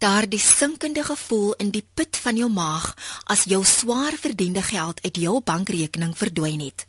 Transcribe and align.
Daardie 0.00 0.40
sinkende 0.40 1.02
gevoel 1.04 1.52
in 1.60 1.70
die 1.74 1.82
put 1.94 2.16
van 2.24 2.38
jou 2.40 2.46
maag 2.48 2.86
as 3.28 3.42
jou 3.44 3.58
swaar 3.68 4.14
verdiende 4.16 4.62
geld 4.64 5.02
uit 5.04 5.18
jou 5.20 5.34
bankrekening 5.44 6.14
verdwyn 6.16 6.62
het. 6.64 6.86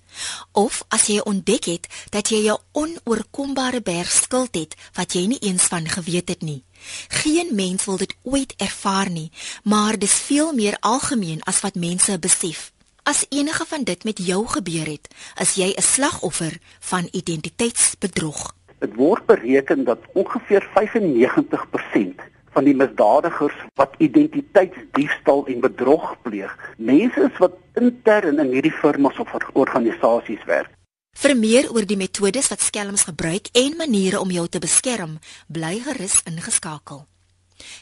Of 0.55 0.77
as 0.87 1.09
jy 1.11 1.17
ontdek 1.27 1.67
het 1.67 1.89
dat 2.15 2.31
jy 2.31 2.47
'n 2.47 2.63
onoorkombare 2.71 3.81
berg 3.81 4.11
skuld 4.11 4.55
het 4.55 4.75
wat 4.95 5.13
jy 5.13 5.25
nie 5.27 5.39
eens 5.39 5.63
van 5.63 5.87
geweet 5.87 6.29
het 6.29 6.41
nie. 6.41 6.63
Geen 7.07 7.55
mens 7.55 7.85
wil 7.85 7.97
dit 7.97 8.15
ooit 8.23 8.53
ervaar 8.57 9.09
nie, 9.09 9.31
maar 9.63 9.99
dis 9.99 10.13
veel 10.13 10.53
meer 10.53 10.77
algemeen 10.79 11.43
as 11.43 11.59
wat 11.59 11.75
mense 11.75 12.19
besef. 12.19 12.71
As 13.03 13.25
enige 13.29 13.65
van 13.65 13.83
dit 13.83 14.03
met 14.03 14.17
jou 14.25 14.47
gebeur 14.47 14.85
het, 14.85 15.07
is 15.41 15.55
jy 15.55 15.73
'n 15.75 15.81
slagoffer 15.81 16.59
van 16.79 17.07
identiteitsbedrog. 17.11 18.55
Dit 18.79 18.95
word 18.95 19.25
bereken 19.25 19.83
dat 19.83 19.99
ongeveer 20.13 20.69
95% 20.73 22.30
van 22.51 22.67
die 22.67 22.75
misdadigers 22.75 23.55
wat 23.79 23.95
identiteitsdiefstal 24.03 25.45
en 25.51 25.63
bedrog 25.63 26.15
pleeg, 26.25 26.51
mense 26.77 27.23
is 27.29 27.39
wat 27.43 27.57
intern 27.79 28.39
in 28.43 28.51
hierdie 28.55 28.75
firmas 28.81 29.19
of 29.19 29.31
organisasies 29.53 30.43
werk. 30.49 30.71
Vir 31.11 31.35
meer 31.35 31.67
oor 31.75 31.85
die 31.85 31.99
metodes 31.99 32.47
wat 32.51 32.63
skelms 32.63 33.03
gebruik 33.07 33.49
en 33.53 33.75
maniere 33.77 34.19
om 34.19 34.31
jou 34.31 34.47
te 34.47 34.59
beskerm, 34.63 35.17
bly 35.47 35.79
gerus 35.83 36.21
ingeskakel. 36.25 37.05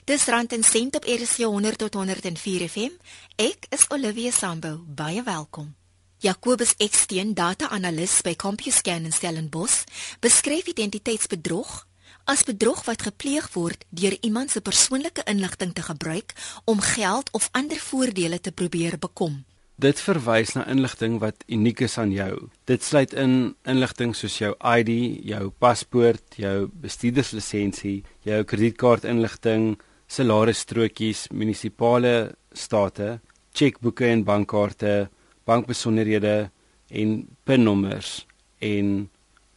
Dis 0.10 0.26
rand 0.28 0.54
en 0.54 0.64
sent 0.64 0.96
op 0.96 1.06
RC 1.06 1.46
100 1.46 1.78
tot 1.78 1.94
104 1.94 2.68
FM. 2.68 2.96
Ek 3.38 3.70
is 3.70 3.86
Olivia 3.90 4.32
Sambo. 4.32 4.82
Baie 4.86 5.24
welkom. 5.24 5.76
Jacobus 6.20 6.74
Eksteen, 6.84 7.32
data-analis 7.34 8.18
by 8.22 8.34
CompuScan 8.36 9.06
in 9.08 9.16
Stellenbosch, 9.16 9.86
beskryf 10.20 10.68
identiteitsbedrog 10.68 11.86
as 12.30 12.44
bedrog 12.46 12.84
wat 12.86 13.02
gepleeg 13.02 13.48
word 13.56 13.86
deur 13.90 14.14
iemand 14.22 14.52
se 14.54 14.62
persoonlike 14.62 15.24
inligting 15.26 15.72
te 15.74 15.82
gebruik 15.82 16.36
om 16.70 16.80
geld 16.80 17.32
of 17.34 17.50
ander 17.58 17.80
voordele 17.82 18.38
te 18.40 18.52
probeer 18.52 19.00
bekom. 19.02 19.40
Dit 19.82 20.02
verwys 20.04 20.54
na 20.54 20.68
inligting 20.70 21.18
wat 21.24 21.42
uniek 21.48 21.82
is 21.88 21.98
aan 21.98 22.12
jou. 22.14 22.50
Dit 22.70 22.84
sluit 22.86 23.16
in 23.18 23.56
inligting 23.66 24.14
soos 24.14 24.36
jou 24.38 24.52
ID, 24.62 24.92
jou 25.26 25.50
paspoort, 25.58 26.38
jou 26.38 26.70
bestuurderslisensie, 26.84 28.04
jou 28.28 28.44
kredietkaartinligting, 28.44 29.80
salarisstrokies, 30.06 31.26
munisipale 31.34 32.36
state, 32.54 33.18
chequeboeke 33.58 34.06
en 34.06 34.24
bankkaarte, 34.28 35.10
bankbesonderhede 35.50 36.52
en 36.90 37.18
pinnommers 37.44 38.28
en 38.62 39.10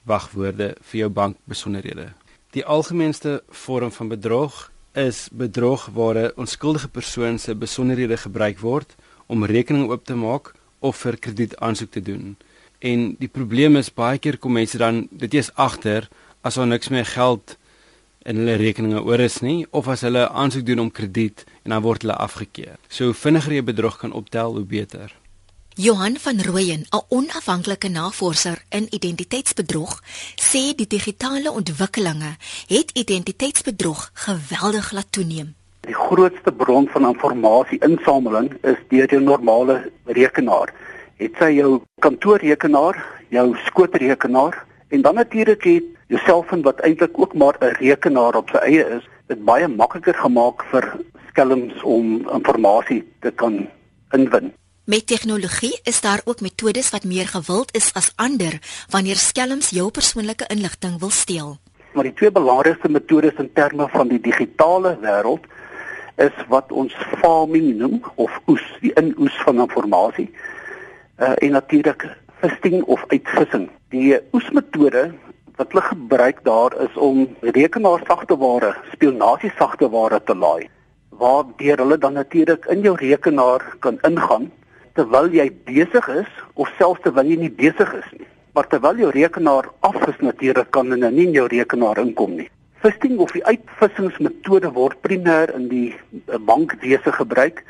wagwoorde 0.09 0.73
vir 0.81 1.05
jou 1.05 1.13
bankbesonderhede. 1.21 2.13
Die 2.53 2.65
algemeenste 2.65 3.43
vorm 3.49 3.93
van 3.93 4.09
bedrog 4.09 4.71
is 4.93 5.29
bedrog 5.33 5.87
waar 5.93 6.17
'n 6.17 6.33
onskuldige 6.37 6.89
persoon 6.89 7.39
se 7.39 7.55
besonderhede 7.55 8.17
gebruik 8.17 8.59
word 8.59 8.95
om 9.27 9.45
rekening 9.45 9.89
oop 9.89 10.05
te 10.05 10.15
maak 10.15 10.53
of 10.79 10.97
vir 10.97 11.17
krediet 11.17 11.57
aansoek 11.57 11.91
te 11.91 12.03
doen. 12.03 12.37
En 12.79 13.17
die 13.19 13.29
probleem 13.29 13.77
is 13.77 13.95
baie 13.95 14.19
keer 14.19 14.39
kom 14.39 14.53
mense 14.53 14.79
dan 14.79 15.09
dit 15.11 15.35
is 15.35 15.55
agter 15.55 16.09
as 16.41 16.55
daar 16.55 16.67
niks 16.67 16.89
meer 16.89 17.07
geld 17.07 17.57
in 18.23 18.37
hulle 18.37 18.57
rekeninge 18.57 19.03
oor 19.03 19.21
is 19.21 19.41
nie 19.41 19.67
of 19.71 19.89
as 19.89 20.01
hulle 20.01 20.29
aansoek 20.29 20.67
doen 20.67 20.79
om 20.81 20.91
krediet 20.91 21.45
en 21.63 21.71
dan 21.71 21.83
word 21.83 22.03
hulle 22.03 22.17
afgekeur. 22.17 22.77
So 22.89 23.05
hoe 23.05 23.15
vinniger 23.15 23.53
jy 23.53 23.63
bedrog 23.63 23.97
kan 23.97 24.13
optel, 24.13 24.53
hoe 24.53 24.65
beter. 24.65 25.22
Johan 25.75 26.17
van 26.19 26.41
Rooyen, 26.41 26.85
'n 26.91 27.05
onafhanklike 27.09 27.89
navorser 27.89 28.63
in 28.69 28.87
identiteitsbedrog, 28.91 30.03
sê 30.37 30.75
die 30.77 30.87
digitale 30.87 31.51
ontwikkelinge 31.51 32.37
het 32.67 32.91
identiteitsbedrog 32.93 34.11
geweldig 34.15 34.93
laat 34.93 35.13
toeneem. 35.13 35.55
Die 35.81 35.95
grootste 35.95 36.53
bron 36.53 36.89
van 36.89 37.05
inligting-insameling 37.05 38.53
is 38.63 38.77
deur 38.89 39.11
jou 39.11 39.23
normale 39.23 39.91
rekenaar. 40.05 40.75
Het 41.17 41.33
sy 41.39 41.51
jou 41.51 41.81
kantoorrekenaar, 41.99 43.05
jou 43.29 43.57
skootrekenaar 43.65 44.67
en 44.89 45.03
dan 45.03 45.15
natuurlik 45.15 45.65
het 45.65 45.85
jou 46.07 46.21
selfoon 46.25 46.63
wat 46.63 46.81
eintlik 46.81 47.19
ook 47.19 47.35
maar 47.35 47.57
'n 47.61 47.77
rekenaar 47.81 48.35
op 48.35 48.49
sy 48.49 48.57
eie 48.57 48.85
is, 48.89 49.09
dit 49.27 49.45
baie 49.45 49.69
makliker 49.69 50.15
gemaak 50.15 50.65
vir 50.65 51.01
skelms 51.29 51.83
om 51.83 52.29
inligting 52.29 53.05
te 53.21 53.31
kan 53.31 53.69
inwin. 54.11 54.53
Met 54.85 55.07
tegnologie 55.07 55.81
is 55.83 56.01
daar 56.01 56.21
ook 56.25 56.41
metodes 56.41 56.91
wat 56.91 57.05
meer 57.05 57.29
gewild 57.29 57.75
is 57.75 57.93
as 57.95 58.13
ander 58.17 58.59
wanneer 58.91 59.15
skelms 59.15 59.69
jou 59.71 59.91
persoonlike 59.91 60.47
inligting 60.51 60.99
wil 60.99 61.11
steel. 61.11 61.57
Maar 61.95 62.03
die 62.03 62.13
twee 62.13 62.31
belangrikste 62.31 62.89
metodes 62.91 63.39
in 63.39 63.53
terme 63.53 63.87
van 63.89 64.09
die 64.09 64.21
digitale 64.21 64.97
wêreld 65.05 65.45
is 66.17 66.35
wat 66.49 66.73
ons 66.73 66.97
farming 67.21 67.77
noem 67.79 68.01
of 68.15 68.41
oes, 68.51 68.65
die 68.81 68.91
inoes 68.99 69.37
van 69.45 69.63
inligting. 69.63 70.27
Uh 71.19 71.35
en 71.39 71.55
natuurlik 71.55 72.03
visting 72.41 72.83
of 72.83 73.05
uitvissing. 73.07 73.69
Die 73.95 74.19
oesmetode 74.33 75.13
wat 75.57 75.69
hulle 75.71 75.85
gebruik 75.93 76.41
daar 76.43 76.75
is 76.83 76.97
om 76.97 77.29
rekenaarsagteware, 77.41 78.75
spionasiesagteware 78.97 80.23
te 80.25 80.35
laai 80.35 80.67
waardeur 81.23 81.79
hulle 81.79 81.99
dan 81.99 82.13
natuurlik 82.13 82.67
in 82.67 82.81
jou 82.81 82.97
rekenaar 82.97 83.63
kan 83.79 83.99
ingaan 84.03 84.51
terwyl 84.97 85.31
jy 85.33 85.49
besig 85.67 86.09
is 86.13 86.31
of 86.55 86.71
selfs 86.79 87.03
terwyl 87.05 87.29
jy 87.29 87.39
nie 87.41 87.53
besig 87.63 87.93
is 87.99 88.09
nie. 88.19 88.29
Maar 88.53 88.69
terwyl 88.69 88.99
jou 89.01 89.11
rekenaar 89.15 89.71
af 89.81 89.97
is 90.09 90.19
natuurlik 90.21 90.71
kan 90.77 90.91
hulle 90.93 91.11
nie 91.11 91.29
in 91.31 91.37
jou 91.39 91.47
rekenaar 91.49 92.01
inkom 92.03 92.37
nie. 92.37 92.49
Fisting 92.83 93.19
of 93.23 93.33
die 93.33 93.45
uitvissingsmetode 93.47 94.73
word 94.77 94.99
primêr 95.07 95.55
in 95.57 95.69
die 95.71 95.93
eh, 95.93 96.37
bankwese 96.37 97.15
gebruik 97.17 97.63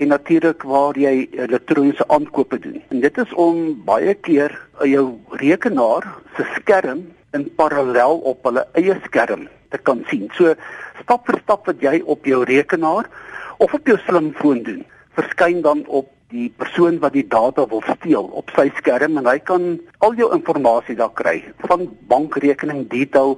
en 0.00 0.08
natuurlik 0.08 0.64
waar 0.66 0.96
jy 0.98 1.28
elektroniese 1.36 2.06
aankope 2.08 2.58
doen. 2.62 2.80
En 2.90 3.02
dit 3.04 3.18
is 3.18 3.34
om 3.38 3.58
baie 3.86 4.14
keer 4.14 4.54
jou 4.88 5.04
rekenaar 5.42 6.08
se 6.36 6.46
skerm 6.56 7.04
in 7.36 7.44
parallel 7.56 8.22
op 8.32 8.48
hulle 8.48 8.64
eie 8.78 8.96
skerm 9.04 9.48
te 9.70 9.78
kan 9.78 10.02
sien. 10.08 10.30
So 10.38 10.54
stap 11.02 11.28
vir 11.28 11.40
stap 11.42 11.68
wat 11.68 11.84
jy 11.84 12.00
op 12.06 12.26
jou 12.28 12.42
rekenaar 12.48 13.10
of 13.62 13.74
op 13.74 13.86
jou 13.86 13.98
slimfoon 14.06 14.64
doen, 14.66 14.82
verskyn 15.18 15.60
dan 15.62 15.84
op 15.86 16.10
die 16.32 16.48
persoon 16.56 16.98
wat 17.02 17.12
die 17.12 17.26
data 17.28 17.66
wil 17.68 17.82
steel 17.84 18.28
op 18.40 18.50
sy 18.56 18.70
skerm 18.78 19.18
en 19.20 19.28
hy 19.28 19.38
kan 19.38 19.76
al 20.00 20.16
jou 20.18 20.30
inligting 20.32 20.98
daar 20.98 21.12
kry 21.12 21.36
van 21.68 21.88
bankrekening 22.08 22.86
detail 22.88 23.36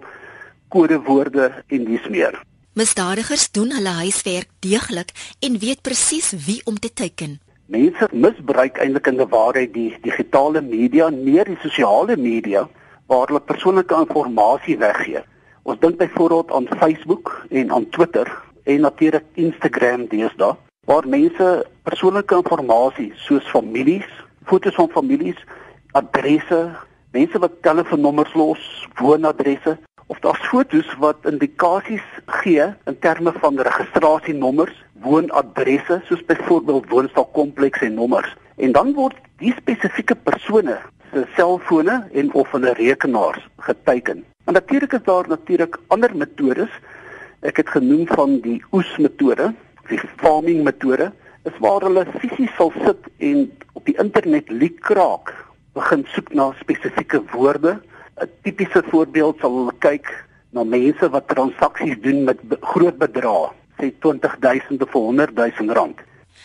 kodewoorde 0.74 1.50
en 1.68 1.84
dis 1.90 2.06
meer. 2.10 2.38
Misdadigers 2.74 3.50
doen 3.54 3.70
hulle 3.70 3.94
huiswerk 4.02 4.48
deeglik 4.66 5.12
en 5.46 5.58
weet 5.62 5.82
presies 5.82 6.32
wie 6.46 6.60
om 6.66 6.78
te 6.78 6.90
teiken. 6.90 7.38
Mense 7.66 8.08
misbruik 8.12 8.80
eintlik 8.82 9.06
in 9.12 9.20
die 9.20 9.28
waarheid 9.30 9.70
die 9.74 9.90
digitale 10.02 10.60
media, 10.60 11.10
meer 11.10 11.46
die 11.48 11.60
sosiale 11.62 12.16
media 12.16 12.66
waar 13.06 13.28
hulle 13.30 13.40
persoonlike 13.40 13.94
inligting 13.94 14.80
weggee. 14.82 15.22
Ons 15.62 15.80
dink 15.80 15.96
byvoorbeeld 15.98 16.50
aan 16.52 16.68
Facebook 16.80 17.46
en 17.50 17.70
aan 17.72 17.88
Twitter 17.88 18.28
en 18.64 18.80
natuurlik 18.80 19.24
Instagram 19.34 20.06
deesdae 20.10 20.56
waar 20.84 21.08
mense 21.08 21.64
persoonlike 21.84 22.36
inligting 22.40 23.12
soos 23.26 23.44
families, 23.52 24.06
foto's 24.48 24.74
van 24.74 24.88
families, 24.88 25.36
adresse, 25.92 26.60
mense 27.12 27.38
wat 27.38 27.60
telefoonnommers 27.62 28.32
los, 28.34 28.62
woonadresse 29.00 29.76
of 30.06 30.20
daar's 30.24 30.40
fotos 30.48 30.88
wat 31.00 31.26
indikasies 31.28 32.04
gee 32.40 32.64
in 32.88 32.98
terme 33.04 33.32
van 33.36 33.60
registrasienommers, 33.68 34.72
woonadresse 35.04 36.00
soos 36.08 36.24
byvoorbeeld 36.28 36.88
woonstelkomplekse 36.88 37.86
en 37.86 37.94
nommers. 38.00 38.32
En 38.56 38.72
dan 38.72 38.92
word 38.96 39.16
die 39.42 39.52
spesifieke 39.56 40.16
persone 40.16 40.78
se 41.12 41.24
selfone 41.36 41.98
en 42.12 42.32
of 42.32 42.52
hulle 42.56 42.72
rekenaars 42.80 43.44
geteken. 43.68 44.24
En 44.44 44.56
natuurlik 44.56 44.92
is 44.92 45.04
daar 45.04 45.28
natuurlik 45.28 45.76
ander 45.88 46.16
metodes. 46.16 46.72
Ek 47.44 47.60
het 47.60 47.68
genoem 47.76 48.06
van 48.08 48.38
die 48.40 48.62
oes 48.72 48.96
metode, 48.96 49.52
die 49.88 50.00
farming 50.16 50.64
metode, 50.64 51.12
is 51.48 51.56
waar 51.60 51.82
hulle 51.86 52.06
fisies 52.20 52.52
sal 52.56 52.72
sit 52.84 53.08
en 53.18 53.50
op 53.72 53.84
die 53.84 53.96
internet 53.98 54.50
liekraak 54.50 55.32
begin 55.74 56.06
soek 56.14 56.32
na 56.34 56.52
spesifieke 56.60 57.22
woorde 57.32 57.80
'n 58.22 58.30
tipiese 58.42 58.82
voorbeeld 58.90 59.40
sal 59.40 59.72
kyk 59.78 60.06
na 60.54 60.62
mense 60.64 61.10
wat 61.10 61.28
transaksies 61.28 61.98
doen 62.02 62.24
met 62.24 62.38
groot 62.60 62.98
bedrae, 62.98 63.50
sê 63.78 63.90
20000 63.98 64.82
of 64.82 64.92
100000 64.92 65.70
rand. 65.70 65.98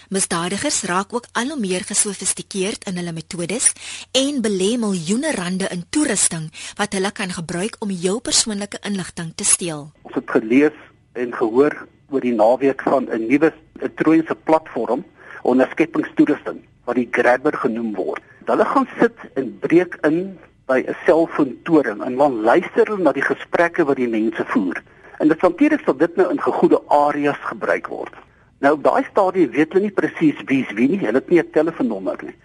Misdadigers 0.09 0.81
raak 0.89 1.13
ook 1.13 1.27
al 1.37 1.53
hoe 1.53 1.59
meer 1.59 1.83
gesofistikeerd 1.85 2.87
in 2.89 2.97
hulle 2.97 3.13
metodes 3.13 3.67
en 4.11 4.41
belê 4.41 4.71
miljoene 4.81 5.31
rande 5.35 5.69
in 5.69 5.83
toerusting 5.93 6.49
wat 6.81 6.97
hulle 6.97 7.11
kan 7.11 7.29
gebruik 7.29 7.77
om 7.85 7.93
jou 7.93 8.17
persoonlike 8.19 8.81
inligting 8.89 9.29
te 9.35 9.45
steel. 9.45 9.91
Ons 10.01 10.17
het 10.17 10.31
gelees 10.33 10.77
en 11.19 11.33
gehoor 11.35 11.75
oor 12.09 12.23
die 12.25 12.33
naweek 12.33 12.81
van 12.81 13.09
'n 13.11 13.27
nuwe 13.27 13.53
elektroniese 13.79 14.35
platform 14.35 15.03
onderskeppingstoerusting 15.41 16.59
wat 16.85 16.95
die 16.95 17.07
Grabber 17.11 17.53
genoem 17.53 17.93
word. 17.95 18.21
Hulle 18.45 18.65
gaan 18.65 18.87
sit 18.99 19.17
en 19.33 19.57
breek 19.59 19.97
in 20.01 20.37
by 20.65 20.83
'n 20.85 20.95
selfoontoring 21.05 22.01
en 22.03 22.15
dan 22.15 22.41
luister 22.41 22.87
hulle 22.87 23.03
na 23.03 23.11
die 23.11 23.25
gesprekke 23.25 23.85
wat 23.85 23.95
die 23.95 24.09
mense 24.09 24.45
voer. 24.45 24.81
En 25.19 25.27
dit 25.27 25.41
natuurlik 25.41 25.81
sal 25.85 25.97
dit 25.97 26.15
nou 26.15 26.29
in 26.29 26.41
gegoede 26.41 26.81
areas 26.87 27.39
gebruik 27.51 27.87
word. 27.87 28.13
Nou 28.59 28.73
op 28.73 28.83
daai 28.83 29.03
stadium 29.11 29.51
weet 29.51 29.73
hulle 29.73 29.87
nie 29.87 29.95
presies 29.95 30.39
wie's 30.45 30.71
wie 30.75 30.89
nie. 30.89 30.99
Hulle 30.99 31.19
het 31.19 31.29
nie 31.29 31.39
'n 31.39 31.51
telefoonnommer 31.51 32.19
nie. 32.23 32.35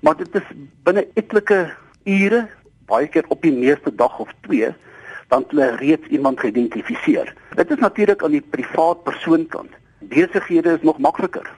Maar 0.00 0.16
dit 0.16 0.34
is 0.34 0.48
binne 0.82 1.06
etlike 1.14 1.70
ure, 2.04 2.48
baie 2.86 3.06
keer 3.08 3.24
op 3.28 3.42
die 3.42 3.52
meeste 3.52 3.94
dag 3.94 4.18
of 4.18 4.28
twee, 4.40 4.74
dan 5.34 5.44
hulle 5.48 5.76
reeds 5.76 6.06
iemand 6.14 6.40
geïdentifiseer. 6.40 7.34
Dit 7.58 7.70
is 7.70 7.80
natuurlik 7.82 8.22
aan 8.22 8.36
die 8.36 8.46
privaat 8.54 9.02
persoon 9.02 9.46
kant. 9.50 9.72
Besighede 9.98 10.76
is 10.76 10.86
nog 10.86 10.98
makliker. 11.02 11.48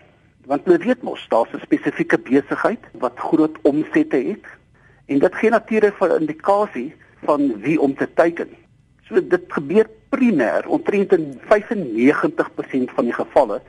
Want 0.49 0.65
hulle 0.65 0.79
weet 0.79 1.03
mos 1.05 1.27
daar's 1.29 1.53
'n 1.53 1.61
spesifieke 1.65 2.19
besigheid 2.19 2.81
wat 3.05 3.25
groot 3.29 3.57
omsette 3.63 4.17
het 4.17 4.45
en 5.07 5.19
dit 5.19 5.35
gee 5.35 5.51
natuurlik 5.51 6.01
'n 6.01 6.21
indikasie 6.21 6.95
van 7.27 7.61
wie 7.61 7.81
om 7.81 7.95
te 7.95 8.09
teiken. 8.15 8.49
So 9.09 9.29
dit 9.29 9.45
gebeur 9.49 9.87
primêr 10.09 10.67
omtrent 10.67 11.13
in 11.13 11.41
95% 11.49 12.91
van 12.97 13.05
die 13.05 13.19
gevalle 13.23 13.61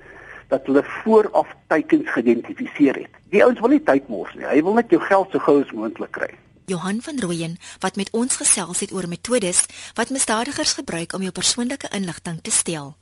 dat 0.48 0.66
hulle 0.66 0.84
vooraf 0.84 1.56
teikens 1.68 2.10
geïdentifiseer 2.10 2.96
het. 2.96 3.14
Die 3.30 3.44
ouens 3.44 3.60
wil 3.60 3.70
nie 3.70 3.84
tyd 3.84 4.08
mors 4.08 4.34
nie. 4.34 4.46
Hy 4.46 4.64
wil 4.64 4.74
net 4.74 4.90
jou 4.90 5.02
geld 5.02 5.32
so 5.32 5.40
gou 5.40 5.62
as 5.62 5.72
moontlik 5.72 6.12
kry. 6.12 6.32
Johan 6.68 7.02
van 7.02 7.20
Rooyen 7.20 7.58
wat 7.80 7.96
met 7.96 8.10
ons 8.12 8.36
gesels 8.36 8.80
het 8.84 8.92
oor 8.92 9.08
metodes 9.08 9.64
wat 9.96 10.10
misdadigers 10.10 10.74
gebruik 10.76 11.14
om 11.14 11.22
jou 11.24 11.32
persoonlike 11.32 11.88
inligting 11.96 12.42
te 12.44 12.52
steel. 12.52 12.96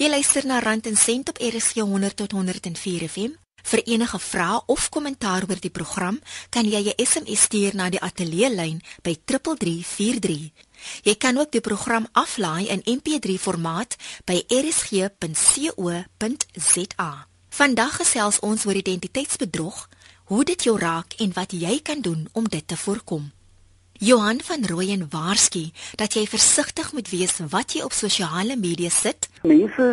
Jy 0.00 0.08
luister 0.08 0.46
na 0.46 0.58
Rand 0.64 0.86
en 0.88 0.96
Sent 0.96 1.28
op 1.28 1.36
RSG 1.36 1.74
100 1.84 2.16
tot 2.16 2.32
104 2.32 3.08
FM. 3.08 3.30
Vir 3.62 3.82
enige 3.84 4.18
vrae 4.18 4.62
of 4.66 4.88
kommentaar 4.88 5.44
oor 5.48 5.60
die 5.60 5.70
program, 5.70 6.20
kan 6.48 6.64
jy 6.64 6.80
'n 6.88 7.06
SMS 7.06 7.40
stuur 7.42 7.74
na 7.74 7.90
die 7.90 8.00
ateljee 8.00 8.54
lyn 8.54 8.80
by 9.02 9.16
3343. 9.24 10.52
Jy 11.02 11.14
kan 11.14 11.38
ook 11.38 11.52
die 11.52 11.60
program 11.60 12.06
aflaai 12.12 12.68
in 12.68 12.82
MP3 12.84 13.38
formaat 13.38 13.96
by 14.24 14.44
rsg.co.za. 14.48 15.20
Vandag 17.50 17.96
gesels 17.96 18.38
ons 18.38 18.64
oor 18.64 18.74
identiteitsbedrog, 18.74 19.88
hoe 20.30 20.44
dit 20.46 20.62
jou 20.62 20.76
raak 20.78 21.16
en 21.18 21.32
wat 21.34 21.50
jy 21.58 21.80
kan 21.82 22.02
doen 22.06 22.28
om 22.38 22.44
dit 22.46 22.62
te 22.62 22.76
voorkom. 22.78 23.24
Johan 23.98 24.38
van 24.46 24.62
Rooyen 24.70 25.08
waarsku 25.10 25.64
dat 25.98 26.14
jy 26.14 26.22
versigtig 26.30 26.92
moet 26.94 27.10
wees 27.10 27.34
wat 27.50 27.74
jy 27.74 27.82
op 27.82 27.96
sosiale 27.96 28.54
media 28.56 28.92
sit. 28.94 29.26
Mense 29.42 29.88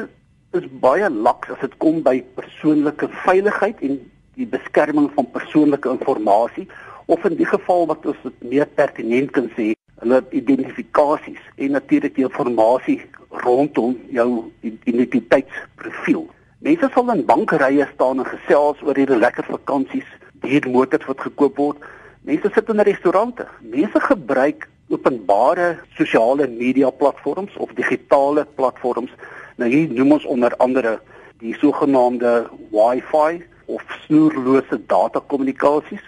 is 0.59 0.67
baie 0.83 1.09
laks 1.09 1.49
as 1.55 1.63
dit 1.65 1.73
kom 1.81 2.03
by 2.05 2.21
persoonlike 2.37 3.09
veiligheid 3.23 3.81
en 3.87 3.97
die 4.37 4.45
beskerming 4.51 5.09
van 5.15 5.31
persoonlike 5.33 5.89
inligting 5.89 6.69
of 7.09 7.25
in 7.25 7.39
die 7.41 7.49
geval 7.49 7.89
wat 7.89 8.05
ons 8.05 8.21
dit 8.27 8.47
meer 8.53 8.69
pertinent 8.77 9.33
kan 9.33 9.49
sê 9.57 9.71
hulle 10.03 10.21
identifikasies 10.37 11.41
en 11.57 11.73
natuurlik 11.79 12.13
die 12.13 12.29
inligting 12.29 13.01
rondom 13.41 13.97
jou 14.13 14.29
identiteitsprofiel. 14.61 16.27
Mense 16.61 16.89
sal 16.93 17.09
in 17.13 17.25
bankrye 17.25 17.89
staan 17.93 18.21
en 18.21 18.29
gesels 18.29 18.79
oor 18.85 18.97
hierdie 18.97 19.17
lekker 19.17 19.45
vakansies, 19.49 20.07
duur 20.41 20.69
motors 20.71 21.05
wat 21.05 21.21
gekoop 21.21 21.57
word. 21.57 21.85
Mense 22.27 22.49
sit 22.53 22.69
in 22.69 22.83
restaurante. 22.87 23.47
Mense 23.61 23.99
gebruik 23.99 24.67
openbare 24.89 25.77
sosiale 25.95 26.47
media 26.47 26.89
platforms 26.89 27.55
of 27.57 27.73
digitale 27.75 28.45
platforms. 28.55 29.11
Nou 29.57 29.69
hier 29.71 29.89
noem 29.91 30.17
ons 30.19 30.25
onder 30.25 30.55
andere 30.63 30.99
die 31.41 31.55
sogenaamde 31.59 32.49
Wi-Fi 32.71 33.43
of 33.65 33.83
snoerlose 34.05 34.79
datakommunikasies, 34.87 36.03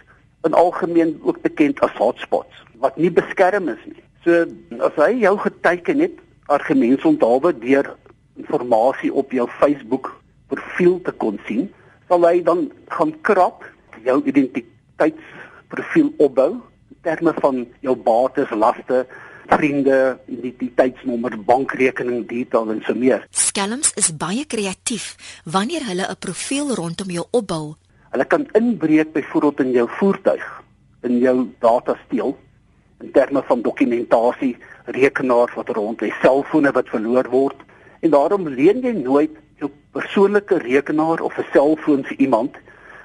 in 0.47 0.53
algemeen 0.53 1.19
ook 1.23 1.41
bekend 1.41 1.79
as 1.79 1.91
hotspots 1.99 2.63
wat 2.79 2.95
nie 2.97 3.11
beskerm 3.11 3.67
is 3.67 3.81
nie. 3.85 4.03
So 4.23 4.45
as 4.85 4.95
hy 4.95 5.17
jou 5.19 5.35
geteken 5.43 5.99
het, 5.99 6.15
argumente 6.47 7.07
onthaalwe 7.07 7.51
deur 7.59 7.91
inligting 8.39 9.11
op 9.19 9.33
jou 9.35 9.47
Facebook 9.59 10.13
profiel 10.47 11.01
te 11.03 11.11
kon 11.11 11.39
sien, 11.45 11.67
sal 12.07 12.23
hy 12.23 12.39
dan 12.43 12.69
gaan 12.95 13.11
krap 13.27 13.65
jou 14.03 14.21
identiteitsprofiel 14.25 16.13
opbou 16.17 16.51
in 16.89 16.97
terme 17.01 17.33
van 17.41 17.67
jou 17.79 17.95
bates, 17.95 18.49
laste, 18.49 19.07
vriende, 19.49 20.19
identiteitsnommer, 20.27 21.37
bankrekening 21.45 22.27
detail 22.27 22.71
en 22.71 22.81
so 22.85 22.93
meer. 22.93 23.27
Skelms 23.31 23.93
is 23.97 24.11
baie 24.17 24.45
kreatief 24.45 25.15
wanneer 25.45 25.83
hulle 25.89 26.05
'n 26.09 26.15
profiel 26.19 26.75
rondom 26.75 27.09
jou 27.09 27.25
opbou. 27.31 27.75
Hulle 28.11 28.25
kan 28.25 28.47
inbreek 28.53 29.13
byvoorbeeld 29.13 29.59
in 29.59 29.71
jou 29.71 29.87
voertuig, 29.89 30.63
in 31.01 31.19
jou 31.19 31.47
data 31.59 31.95
steel 32.05 32.37
in 32.99 33.11
terme 33.11 33.43
van 33.47 33.61
dokumentasie, 33.61 34.57
rekenaars 34.85 35.53
wat 35.55 35.69
rond 35.69 36.01
lê, 36.01 36.11
selfone 36.21 36.71
wat 36.75 36.89
verloor 36.91 37.29
word. 37.31 37.55
En 38.03 38.11
daarom 38.11 38.47
leen 38.47 38.81
jy 38.83 38.91
nooit 38.91 39.31
jou 39.59 39.69
persoonlike 39.95 40.57
rekenaar 40.65 41.21
of 41.21 41.37
'n 41.37 41.47
selfoon 41.53 42.03
vir 42.03 42.17
iemand 42.19 42.55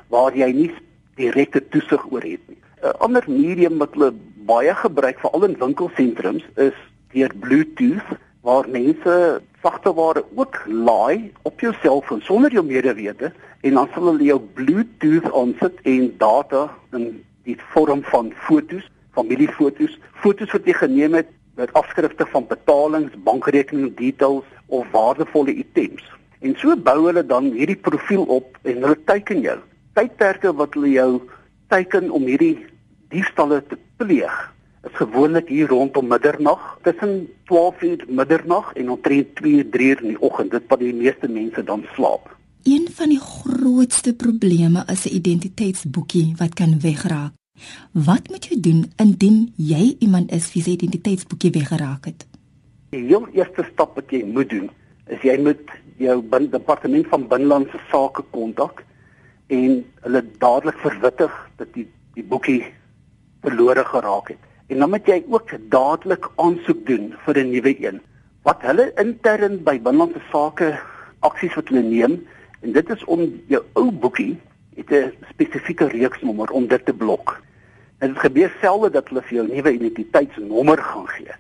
waar 0.08 0.34
jy 0.36 0.52
nie 0.52 0.72
direkte 1.16 1.62
toesig 1.68 2.04
oor 2.10 2.22
het 2.22 2.40
nie. 2.48 2.60
'n 2.82 2.96
Ander 3.06 3.24
medium 3.26 3.78
wat 3.78 3.94
hulle 3.94 4.12
baie 4.46 4.74
gebruik 4.74 5.18
veral 5.18 5.44
in 5.44 5.58
winkelsentrums 5.58 6.44
is 6.56 6.76
deur 7.12 7.32
Bluetooth 7.40 8.10
waar 8.40 8.68
mense 8.68 9.40
sagteware 9.62 10.24
ook 10.34 10.62
laai 10.66 11.32
op 11.42 11.60
jou 11.60 11.72
selfoon 11.82 12.20
sonder 12.20 12.52
jou 12.52 12.64
medewete 12.64 13.32
en 13.60 13.74
dan 13.74 13.88
sal 13.94 14.10
hulle 14.10 14.24
jou 14.24 14.40
Bluetooth 14.58 15.32
aansit 15.32 15.80
en 15.82 16.10
data 16.18 16.68
in 16.92 17.24
die 17.44 17.56
vorm 17.72 18.02
van 18.02 18.32
fotos 18.46 18.84
familiefoto's, 19.14 19.98
foto's 20.22 20.52
wat 20.54 20.66
jy 20.68 20.74
geneem 20.78 21.18
het 21.20 21.30
met 21.58 21.72
afskrifte 21.78 22.26
van 22.32 22.46
betalings, 22.50 23.14
bankrekening 23.26 23.92
details 23.98 24.46
of 24.66 24.86
waardevolle 24.90 25.54
items. 25.54 26.02
En 26.42 26.56
so 26.58 26.74
bou 26.76 26.98
hulle 27.06 27.22
dan 27.26 27.52
hierdie 27.54 27.78
profiel 27.78 28.26
op 28.38 28.58
en 28.62 28.82
hulle 28.82 28.98
teiken 29.06 29.44
jou. 29.44 29.58
Tydperke 29.94 30.50
wat 30.58 30.74
hulle 30.74 30.90
jou 30.90 31.10
teiken 31.70 32.10
om 32.10 32.26
hierdie 32.26 32.56
diefstalle 33.14 33.60
te 33.68 33.78
pleeg 33.96 34.34
is 34.84 34.96
gewoonlik 34.98 35.48
hier 35.48 35.70
rondom 35.70 36.08
middernag, 36.10 36.78
tussen 36.82 37.28
12:00 37.48 38.08
middernag 38.08 38.72
en 38.72 38.90
omtrent 38.90 39.28
2:00 39.40 40.02
in 40.02 40.08
die 40.08 40.20
oggend, 40.20 40.50
dit 40.50 40.62
wat 40.68 40.78
die 40.78 40.94
meeste 40.94 41.28
mense 41.28 41.64
dan 41.64 41.86
slaap. 41.94 42.36
Een 42.62 42.88
van 42.90 43.08
die 43.08 43.20
grootste 43.20 44.14
probleme 44.14 44.84
is 44.86 45.06
'n 45.06 45.14
identiteitsboekie 45.14 46.34
wat 46.36 46.54
kan 46.54 46.80
wegraak. 46.80 47.32
Wat 47.92 48.28
moet 48.30 48.44
jy 48.44 48.60
doen 48.60 48.92
indien 48.96 49.52
jy 49.56 49.96
iemand 49.98 50.32
is 50.32 50.52
wie 50.52 50.62
se 50.62 50.70
identiteitsboekie 50.70 51.50
weggeraak 51.50 52.04
het? 52.04 52.26
Die 52.90 53.04
heel 53.06 53.28
eerste 53.32 53.64
stap 53.72 53.94
wat 53.94 54.10
jy 54.10 54.24
moet 54.24 54.50
doen, 54.50 54.70
is 55.06 55.22
jy 55.22 55.38
moet 55.42 55.70
jou 55.96 56.24
departement 56.50 57.06
van 57.06 57.28
binnelandse 57.28 57.78
sake 57.90 58.22
kontak 58.30 58.84
en 59.46 59.84
hulle 60.06 60.22
dadelik 60.38 60.78
verwittig 60.78 61.34
dat 61.56 61.72
die 61.74 61.88
die 62.14 62.22
boekie 62.22 62.62
verlore 63.42 63.84
geraak 63.84 64.28
het. 64.28 64.38
En 64.70 64.78
dan 64.78 64.90
moet 64.90 65.08
jy 65.08 65.24
ook 65.28 65.50
dadelik 65.70 66.28
aansoek 66.36 66.86
doen 66.86 67.14
vir 67.24 67.38
'n 67.38 67.50
nuwe 67.50 67.74
een. 67.86 68.00
Wat 68.42 68.62
hulle 68.62 68.92
intern 68.96 69.62
by 69.64 69.80
binnelandse 69.80 70.22
sake 70.30 70.78
aksies 71.20 71.54
wat 71.54 71.68
hulle 71.68 71.82
neem 71.82 72.26
en 72.60 72.72
dit 72.72 72.90
is 72.90 73.04
om 73.04 73.20
jou 73.48 73.62
ou 73.74 73.90
boekie 73.90 74.38
het 74.76 74.90
'n 74.90 75.12
spesifieke 75.32 75.88
reeksnommer 75.88 76.50
om 76.50 76.66
dit 76.66 76.84
te 76.84 76.94
blok. 76.94 77.40
En 77.98 78.08
dit 78.08 78.18
gebeur 78.18 78.52
selde 78.60 78.90
dat 78.90 79.08
hulle 79.08 79.22
vir 79.22 79.34
jou 79.34 79.48
nuwe 79.48 79.72
identiteitsnommer 79.72 80.78
gaan 80.78 81.08
gee. 81.08 81.34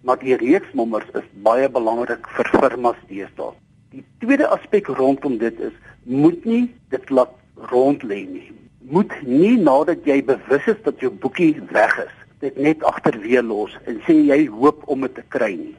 Maar 0.00 0.18
die 0.18 0.36
reeksnommers 0.36 1.06
is 1.14 1.24
baie 1.32 1.68
belangrik 1.68 2.28
vir 2.28 2.48
firmas 2.60 2.96
deesdae. 3.08 3.52
Die 3.88 4.04
tweede 4.20 4.44
aspek 4.52 4.90
rondom 4.98 5.38
dit 5.40 5.60
is 5.64 5.76
moet 6.04 6.44
nie 6.44 6.66
dit 6.92 7.10
laat 7.10 7.32
rond 7.70 8.02
lê 8.04 8.18
nie. 8.28 8.50
Moet 8.92 9.14
nie 9.24 9.56
nadat 9.56 10.04
jy 10.08 10.18
bewus 10.28 10.66
is 10.68 10.82
dat 10.84 11.00
jou 11.00 11.08
boekie 11.22 11.54
weg 11.72 11.94
is, 12.04 12.14
dit 12.44 12.56
net 12.60 12.84
agterweë 12.84 13.42
los 13.48 13.72
en 13.88 13.96
sê 14.04 14.18
jy 14.28 14.38
hoop 14.52 14.84
om 14.92 15.06
dit 15.06 15.14
te 15.16 15.24
kry 15.32 15.54
nie. 15.56 15.74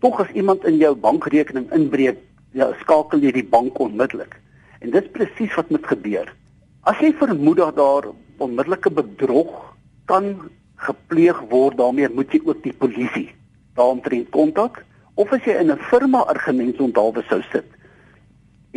Tog 0.00 0.22
as 0.24 0.32
iemand 0.32 0.64
in 0.64 0.78
jou 0.80 0.94
bankrekening 0.96 1.68
inbreek, 1.76 2.16
ja, 2.56 2.70
skakel 2.80 3.20
jy 3.28 3.34
die 3.36 3.48
bank 3.52 3.76
onmiddellik. 3.76 4.38
En 4.80 4.96
dis 4.96 5.12
presies 5.12 5.52
wat 5.60 5.68
moet 5.68 5.84
gebeur. 5.92 6.32
As 6.88 6.96
jy 7.04 7.12
vermoed 7.20 7.60
dat 7.60 7.76
daar 7.76 8.08
onmiddellike 8.40 8.88
bedrog 8.96 9.52
kan 10.08 10.32
gepleeg 10.80 11.44
word, 11.52 11.76
daarmee 11.76 12.08
moet 12.08 12.32
jy 12.32 12.40
ook 12.46 12.64
die 12.64 12.72
polisie 12.72 13.28
daaromtrent 13.76 14.32
kontak 14.32 14.80
of 15.20 15.32
as 15.36 15.44
jy 15.44 15.58
in 15.60 15.70
'n 15.70 15.84
firma 15.90 16.24
argumente 16.32 16.82
onthaalwe 16.82 17.22
sou 17.28 17.42
sit 17.52 17.68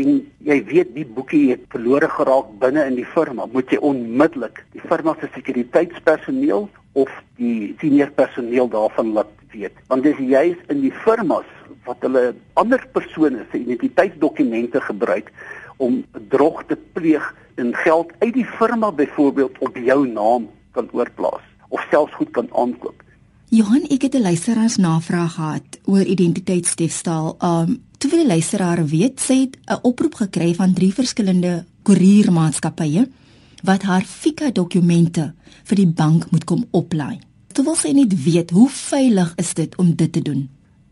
en 0.02 0.24
jy 0.42 0.58
weet 0.66 0.94
die 0.96 1.06
boekie 1.06 1.52
het 1.52 1.66
verlore 1.74 2.10
geraak 2.10 2.48
binne 2.62 2.86
in 2.90 2.96
die 2.98 3.06
firma, 3.06 3.46
moet 3.54 3.70
jy 3.70 3.78
onmiddellik 3.86 4.64
die 4.74 4.82
firma 4.82 5.14
se 5.20 5.30
sekuriteitspersoneel 5.36 6.66
of 6.98 7.12
die 7.38 7.76
senior 7.82 8.10
personeel 8.18 8.70
daarvan 8.74 9.14
laat 9.14 9.30
weet. 9.54 9.78
Want 9.92 10.06
dis 10.08 10.18
juis 10.18 10.58
in 10.74 10.82
die 10.82 10.94
firmas 11.04 11.50
wat 11.86 12.02
hulle 12.06 12.32
ander 12.58 12.82
persone 12.96 13.46
se 13.52 13.60
identiteitsdokumente 13.60 14.82
gebruik 14.82 15.30
om 15.78 16.02
bedrog 16.16 16.64
te 16.70 16.78
pleeg 16.98 17.30
en 17.62 17.74
geld 17.84 18.14
uit 18.24 18.34
die 18.34 18.50
firma 18.58 18.90
byvoorbeeld 18.92 19.60
op 19.62 19.78
jou 19.78 20.00
naam 20.08 20.50
kan 20.74 20.90
oorplaas 20.92 21.46
of 21.70 21.86
selfs 21.92 22.18
goed 22.18 22.32
kan 22.34 22.50
aankoop. 22.58 23.03
Johan, 23.54 23.84
ek 23.94 24.02
het 24.02 24.16
'n 24.16 24.22
luisteraars 24.22 24.78
navraag 24.78 25.34
gehad 25.34 25.80
oor 25.86 26.02
identiteitsdiefstal. 26.02 27.38
Um 27.40 27.84
toe 27.98 28.10
wil 28.10 28.20
die 28.20 28.28
luisteraar 28.28 28.86
weet, 28.86 29.20
sy 29.20 29.40
het 29.40 29.58
'n 29.66 29.80
oproep 29.82 30.14
gekry 30.14 30.56
van 30.56 30.74
drie 30.74 30.94
verskillende 30.94 31.66
koeriermaatskappye 31.84 33.08
wat 33.64 33.82
haar 33.82 34.02
FICA 34.02 34.52
dokumente 34.52 35.34
vir 35.64 35.76
die 35.76 35.88
bank 35.88 36.32
moet 36.32 36.44
kom 36.44 36.66
oplaai. 36.72 37.20
Toe 37.52 37.64
wil 37.66 37.76
sy 37.76 37.92
net 37.92 38.24
weet, 38.24 38.50
hoe 38.50 38.70
veilig 38.70 39.34
is 39.36 39.54
dit 39.54 39.78
om 39.78 39.96
dit 39.96 40.14
te 40.14 40.22
doen? 40.22 40.50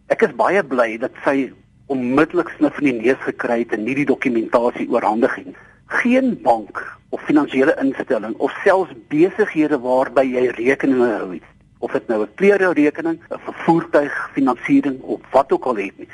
Ek 0.07 0.21
is 0.21 0.35
baie 0.35 0.63
bly 0.63 0.97
dat 0.97 1.11
sy 1.23 1.51
onmiddellik 1.85 2.49
snif 2.57 2.79
in 2.79 2.85
die 2.85 3.01
neus 3.01 3.19
gekry 3.19 3.59
het 3.59 3.71
en 3.71 3.83
nie 3.83 3.95
die 3.95 4.05
dokumentasie 4.05 4.89
oorhandig 4.89 5.35
het. 5.35 5.55
Geen 5.85 6.39
bank 6.41 6.99
of 7.09 7.21
finansiële 7.21 7.77
instelling 7.81 8.35
of 8.37 8.51
selfs 8.63 8.93
besighede 9.07 9.79
waarby 9.79 10.21
jy 10.21 10.47
rekeninge 10.47 11.17
hou 11.17 11.33
het, 11.33 11.43
of 11.81 11.91
dit 11.91 12.07
nou 12.07 12.21
'n 12.23 12.33
klererekening, 12.35 13.19
'n 13.29 13.39
voertuig 13.65 14.13
finansiering 14.33 15.01
of 15.01 15.19
wat 15.31 15.51
ook 15.51 15.65
al 15.65 15.75
het 15.75 15.97
nie, 15.97 16.07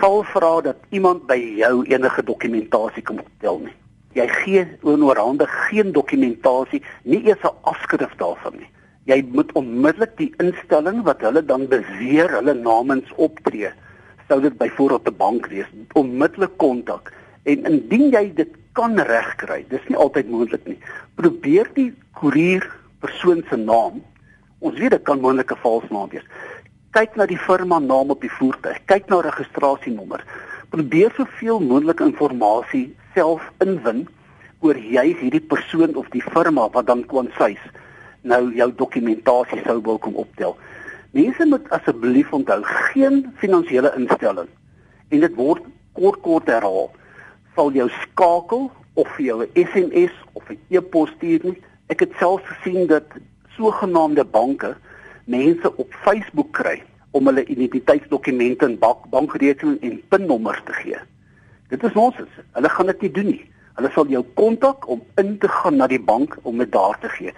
sal 0.00 0.22
vra 0.22 0.60
dat 0.60 0.76
iemand 0.90 1.26
by 1.26 1.38
jou 1.56 1.84
enige 1.84 2.22
dokumentasie 2.24 3.02
kan 3.02 3.18
optel 3.20 3.58
nie. 3.58 3.76
Jy 4.12 4.28
gee 4.28 4.66
onoorhandig 4.82 5.50
geen 5.68 5.92
dokumentasie, 5.92 6.82
nie 7.04 7.22
eers 7.24 7.42
'n 7.42 7.56
afskrif 7.62 8.12
daarvan 8.16 8.56
nie. 8.58 8.68
Jy 9.04 9.24
moet 9.32 9.52
onmiddellik 9.52 10.16
die 10.16 10.34
instelling 10.38 11.02
wat 11.02 11.20
hulle 11.20 11.44
dan 11.44 11.68
beweer 11.68 12.30
hulle 12.30 12.54
namens 12.54 13.12
optree 13.16 13.72
sou 14.32 14.40
dit 14.40 14.56
byvoorbeeld 14.56 15.08
'n 15.08 15.16
bank 15.16 15.46
wees, 15.46 15.68
onmiddellik 15.92 16.56
kontak. 16.56 17.12
En 17.42 17.64
indien 17.64 18.08
jy 18.10 18.32
dit 18.34 18.48
kan 18.72 18.98
regkry, 18.98 19.64
dis 19.68 19.88
nie 19.88 19.96
altyd 19.96 20.28
moontlik 20.28 20.64
nie. 20.66 20.78
Probeer 21.14 21.68
die 21.74 21.94
koerier 22.12 22.64
persoon 23.00 23.44
se 23.50 23.56
naam. 23.56 24.02
Ons 24.62 24.78
dit 24.78 25.02
kan 25.02 25.20
moontlik 25.20 25.52
'n 25.52 25.62
vals 25.62 25.88
naam 25.90 26.08
wees. 26.08 26.26
Kyk 26.92 27.16
na 27.16 27.26
die 27.26 27.38
firma 27.38 27.78
naam 27.78 28.10
op 28.10 28.20
die 28.20 28.30
voertuig, 28.38 28.78
kyk 28.86 29.08
na 29.08 29.20
registrasienommer. 29.20 30.24
Probeer 30.70 31.12
soveel 31.16 31.60
moontlik 31.60 32.00
inligting 32.00 32.94
self 33.14 33.42
inwin 33.60 34.06
oor 34.60 34.78
jy 34.78 35.14
hierdie 35.18 35.46
persoon 35.52 35.96
of 35.96 36.08
die 36.14 36.22
firma 36.22 36.68
wat 36.74 36.86
dan 36.86 37.04
kwansuis 37.10 37.62
nou 38.22 38.52
jou 38.54 38.68
dokumentasie 38.78 39.60
sou 39.66 39.80
wil 39.82 39.98
kom 39.98 40.14
optel. 40.14 40.56
Mense 41.12 41.46
moet 41.46 41.66
asseblief 41.70 42.32
onthou 42.32 42.60
geen 42.64 43.24
finansiële 43.42 43.92
instelling 43.98 44.48
en 45.10 45.24
dit 45.26 45.34
word 45.36 45.66
kort 45.98 46.22
kort 46.24 46.48
herhaal 46.48 46.88
sal 47.56 47.74
jou 47.76 47.88
skakel 48.02 48.70
of 48.94 49.10
vir 49.16 49.24
jou 49.26 49.38
'n 49.42 49.66
SMS 49.66 50.14
of 50.32 50.48
'n 50.50 50.58
e-pos 50.70 51.10
stuur 51.16 51.40
nie. 51.44 51.58
Ek 51.88 52.00
het 52.00 52.12
self 52.18 52.40
gesien 52.46 52.86
dat 52.86 53.04
sogenaamde 53.56 54.24
banke 54.24 54.76
mense 55.24 55.76
op 55.76 55.94
Facebook 56.04 56.52
kry 56.52 56.82
om 57.12 57.26
hulle 57.28 57.44
identiteitsdokumente 57.44 58.66
en 58.66 58.78
bank 58.78 59.04
bankrekening 59.10 59.80
en 59.80 60.00
PIN-nommers 60.08 60.62
te 60.64 60.72
gee. 60.72 60.98
Dit 61.68 61.84
is 61.84 61.92
nonsens. 61.92 62.32
Hulle 62.52 62.68
gaan 62.68 62.86
dit 62.86 63.00
nie 63.00 63.10
doen 63.10 63.30
nie. 63.32 63.44
Hulle 63.76 63.90
sal 63.94 64.08
jou 64.12 64.24
kontak 64.34 64.88
om 64.88 65.02
in 65.20 65.38
te 65.38 65.48
gaan 65.48 65.76
na 65.76 65.88
die 65.88 66.00
bank 66.00 66.36
om 66.42 66.58
dit 66.58 66.72
daar 66.72 66.98
te 67.00 67.08
gee. 67.08 67.32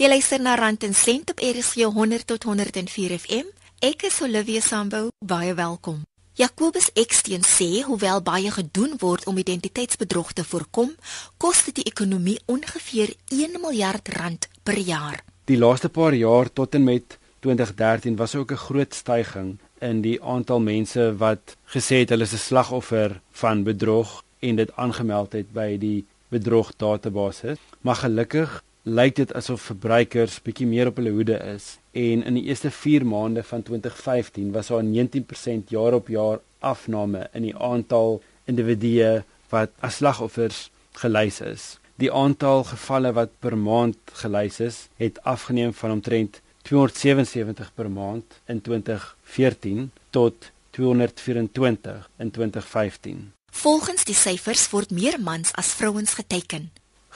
Jy 0.00 0.08
luister 0.08 0.40
na 0.40 0.54
Rand 0.56 0.84
en 0.86 0.94
Sent 0.94 1.30
op 1.30 1.42
RSG 1.44 1.90
100 1.94 2.26
tot 2.26 2.42
104 2.42 3.18
FM. 3.18 3.50
Ek 3.80 4.06
is 4.08 4.20
Olivia 4.22 4.60
Sambu, 4.60 5.08
baie 5.18 5.54
welkom. 5.54 6.02
Jacobus 6.40 6.88
Eksteen 6.94 7.42
sê 7.44 7.82
hoewel 7.84 8.22
baie 8.24 8.50
gedoen 8.50 8.94
word 9.00 9.26
om 9.28 9.36
identiteitsbedrog 9.36 10.32
te 10.32 10.44
voorkom, 10.44 10.94
kos 11.36 11.64
dit 11.66 11.82
die 11.82 11.88
ekonomie 11.90 12.38
ongeveer 12.46 13.12
1 13.28 13.58
miljard 13.60 14.08
rand 14.16 14.48
per 14.64 14.78
jaar. 14.78 15.20
Die 15.50 15.58
laaste 15.58 15.88
paar 15.90 16.14
jaar 16.14 16.46
tot 16.54 16.76
en 16.78 16.84
met 16.86 17.16
2013 17.42 18.16
was 18.16 18.34
ook 18.38 18.52
'n 18.52 18.64
groot 18.66 18.94
stygings 18.94 19.58
in 19.80 20.00
die 20.00 20.22
aantal 20.22 20.60
mense 20.60 21.16
wat 21.16 21.56
gesê 21.74 21.96
het 22.02 22.10
hulle 22.10 22.22
is 22.22 22.32
'n 22.32 22.46
slagoffer 22.48 23.20
van 23.30 23.64
bedrog 23.64 24.22
en 24.38 24.56
dit 24.56 24.70
aangemeld 24.76 25.32
het 25.32 25.52
by 25.52 25.78
die 25.78 26.04
bedrog 26.28 26.72
database. 26.76 27.56
Maar 27.80 27.96
gelukkig 27.96 28.62
lyk 28.82 29.16
dit 29.16 29.34
asof 29.34 29.60
verbruikers 29.60 30.42
bietjie 30.42 30.66
meer 30.66 30.86
op 30.86 30.96
hulle 30.96 31.10
hoede 31.10 31.38
is 31.54 31.78
en 31.92 32.22
in 32.22 32.34
die 32.34 32.44
eerste 32.44 32.70
4 32.70 33.06
maande 33.06 33.42
van 33.42 33.62
2015 33.62 34.52
was 34.52 34.66
daar 34.66 34.84
19% 34.84 35.68
jaar 35.68 35.92
op 35.94 36.08
jaar 36.08 36.38
afname 36.58 37.28
in 37.32 37.42
die 37.42 37.56
aantal 37.56 38.22
individue 38.44 39.24
wat 39.48 39.70
as 39.80 39.96
slagoffers 39.96 40.70
gelys 40.92 41.40
is. 41.40 41.79
Die 42.00 42.12
aantal 42.12 42.62
gevalle 42.64 43.10
wat 43.12 43.32
per 43.44 43.56
maand 43.60 43.98
gelys 44.22 44.60
is, 44.64 44.76
het 44.96 45.18
afgeneem 45.28 45.74
van 45.76 45.90
omtrent 45.98 46.40
277 46.62 47.74
per 47.74 47.90
maand 47.90 48.38
in 48.48 48.60
2014 48.60 49.90
tot 50.10 50.50
224 50.70 52.08
in 52.16 52.30
2015. 52.30 53.32
Volgens 53.52 54.04
die 54.08 54.16
syfers 54.16 54.64
word 54.72 54.94
meer 54.96 55.20
mans 55.20 55.52
as 55.60 55.74
vrouens 55.76 56.14
geteken. 56.16 56.70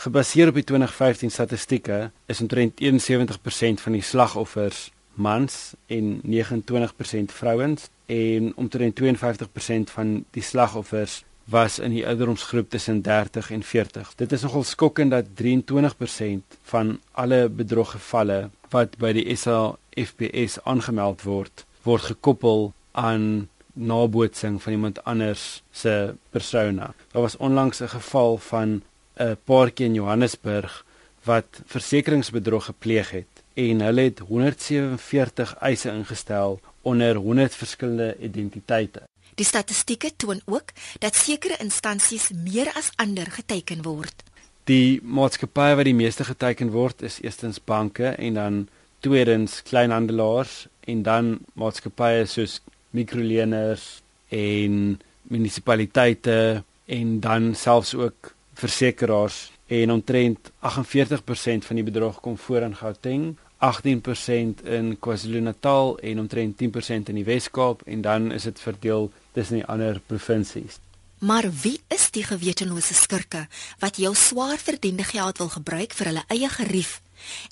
Gebaseer 0.05 0.51
op 0.53 0.61
die 0.61 0.67
2015 0.69 1.31
statistieke 1.31 2.11
is 2.27 2.41
omtrent 2.45 2.81
71% 2.83 3.81
van 3.87 3.97
die 3.97 4.03
slagoffers 4.05 4.91
mans 5.15 5.73
en 5.87 6.21
29% 6.21 7.33
vrouens 7.33 7.89
en 8.07 8.53
omtrent 8.57 9.01
52% 9.01 9.95
van 9.97 10.25
die 10.31 10.43
slagoffers 10.43 11.23
was 11.45 11.79
in 11.79 11.91
die 11.91 12.07
ouderdomsgroep 12.07 12.71
tussen 12.71 13.03
30 13.03 13.51
en 13.51 13.63
40. 13.63 14.15
Dit 14.17 14.33
is 14.33 14.43
nogal 14.43 14.63
skokkend 14.63 15.11
dat 15.11 15.27
23% 15.43 16.59
van 16.63 17.01
alle 17.13 17.49
bedroggevalle 17.49 18.51
wat 18.71 18.97
by 18.99 19.13
die 19.13 19.37
SAFPS 19.37 20.59
aangemeld 20.65 21.23
word, 21.23 21.67
word 21.83 22.03
gekoppel 22.03 22.73
aan 22.93 23.49
nabootsing 23.75 24.63
van 24.63 24.73
iemand 24.73 25.05
anders 25.05 25.63
se 25.71 26.15
persona. 26.31 26.95
Daar 27.13 27.23
was 27.23 27.37
onlangs 27.37 27.81
'n 27.81 27.89
geval 27.89 28.39
van 28.39 28.83
'n 29.19 29.37
paartjie 29.45 29.87
in 29.87 29.95
Johannesburg 29.95 30.85
wat 31.25 31.63
versekeringsbedrog 31.67 32.65
gepleeg 32.65 33.11
het 33.11 33.43
en 33.55 33.81
hulle 33.81 34.01
het 34.01 34.19
147 34.19 35.55
eise 35.61 35.91
ingestel 35.91 36.61
onder 36.83 37.17
100 37.17 37.55
verskillende 37.55 38.17
identiteite. 38.21 39.03
Die 39.35 39.47
statistieke 39.47 40.11
toon 40.17 40.41
ook 40.45 40.71
dat 40.99 41.17
sekere 41.17 41.57
instansies 41.63 42.31
meer 42.35 42.71
as 42.79 42.93
ander 42.97 43.31
geteken 43.31 43.83
word. 43.83 44.23
Die 44.65 45.01
maatskappye 45.03 45.75
wat 45.77 45.89
die 45.89 45.97
meeste 45.97 46.25
geteken 46.25 46.71
word 46.73 47.03
is 47.03 47.19
eerstens 47.21 47.59
banke 47.61 48.15
en 48.15 48.39
dan 48.39 48.61
tweedens 49.05 49.61
kleinhandelaars 49.63 50.67
en 50.89 51.03
dan 51.03 51.35
maatskappye 51.53 52.25
soos 52.31 52.61
mikroleners 52.97 54.03
en 54.33 55.01
munisipaliteite 55.29 56.63
en 56.87 57.21
dan 57.21 57.55
selfs 57.55 57.95
ook 57.95 58.33
versekeraars 58.55 59.51
en 59.67 59.91
omtrent 59.91 60.51
48% 60.63 61.67
van 61.67 61.77
die 61.77 61.85
bedrog 61.85 62.21
kom 62.21 62.39
voor 62.39 62.63
in 62.63 62.77
Gauteng, 62.77 63.37
18% 63.65 64.65
in 64.65 64.97
KwaZulu-Natal 65.01 65.99
en 65.99 66.19
omtrent 66.19 66.63
10% 66.63 67.13
in 67.13 67.21
die 67.21 67.25
Wes-Kaap 67.25 67.83
en 67.87 68.03
dan 68.05 68.33
is 68.33 68.43
dit 68.43 68.61
verdeel 68.61 69.13
tussen 69.33 69.61
die 69.61 69.65
ander 69.65 70.01
provinsies. 70.07 70.81
Maar 71.25 71.49
wie 71.63 71.81
is 71.89 72.11
die 72.13 72.25
gewetenlose 72.27 72.95
skurke 72.95 73.47
wat 73.81 73.97
jou 73.97 74.13
swaar 74.15 74.59
verdiende 74.61 75.07
geld 75.09 75.39
wil 75.41 75.49
gebruik 75.49 75.97
vir 75.97 76.11
hulle 76.11 76.25
eie 76.29 76.51
gerief 76.53 76.99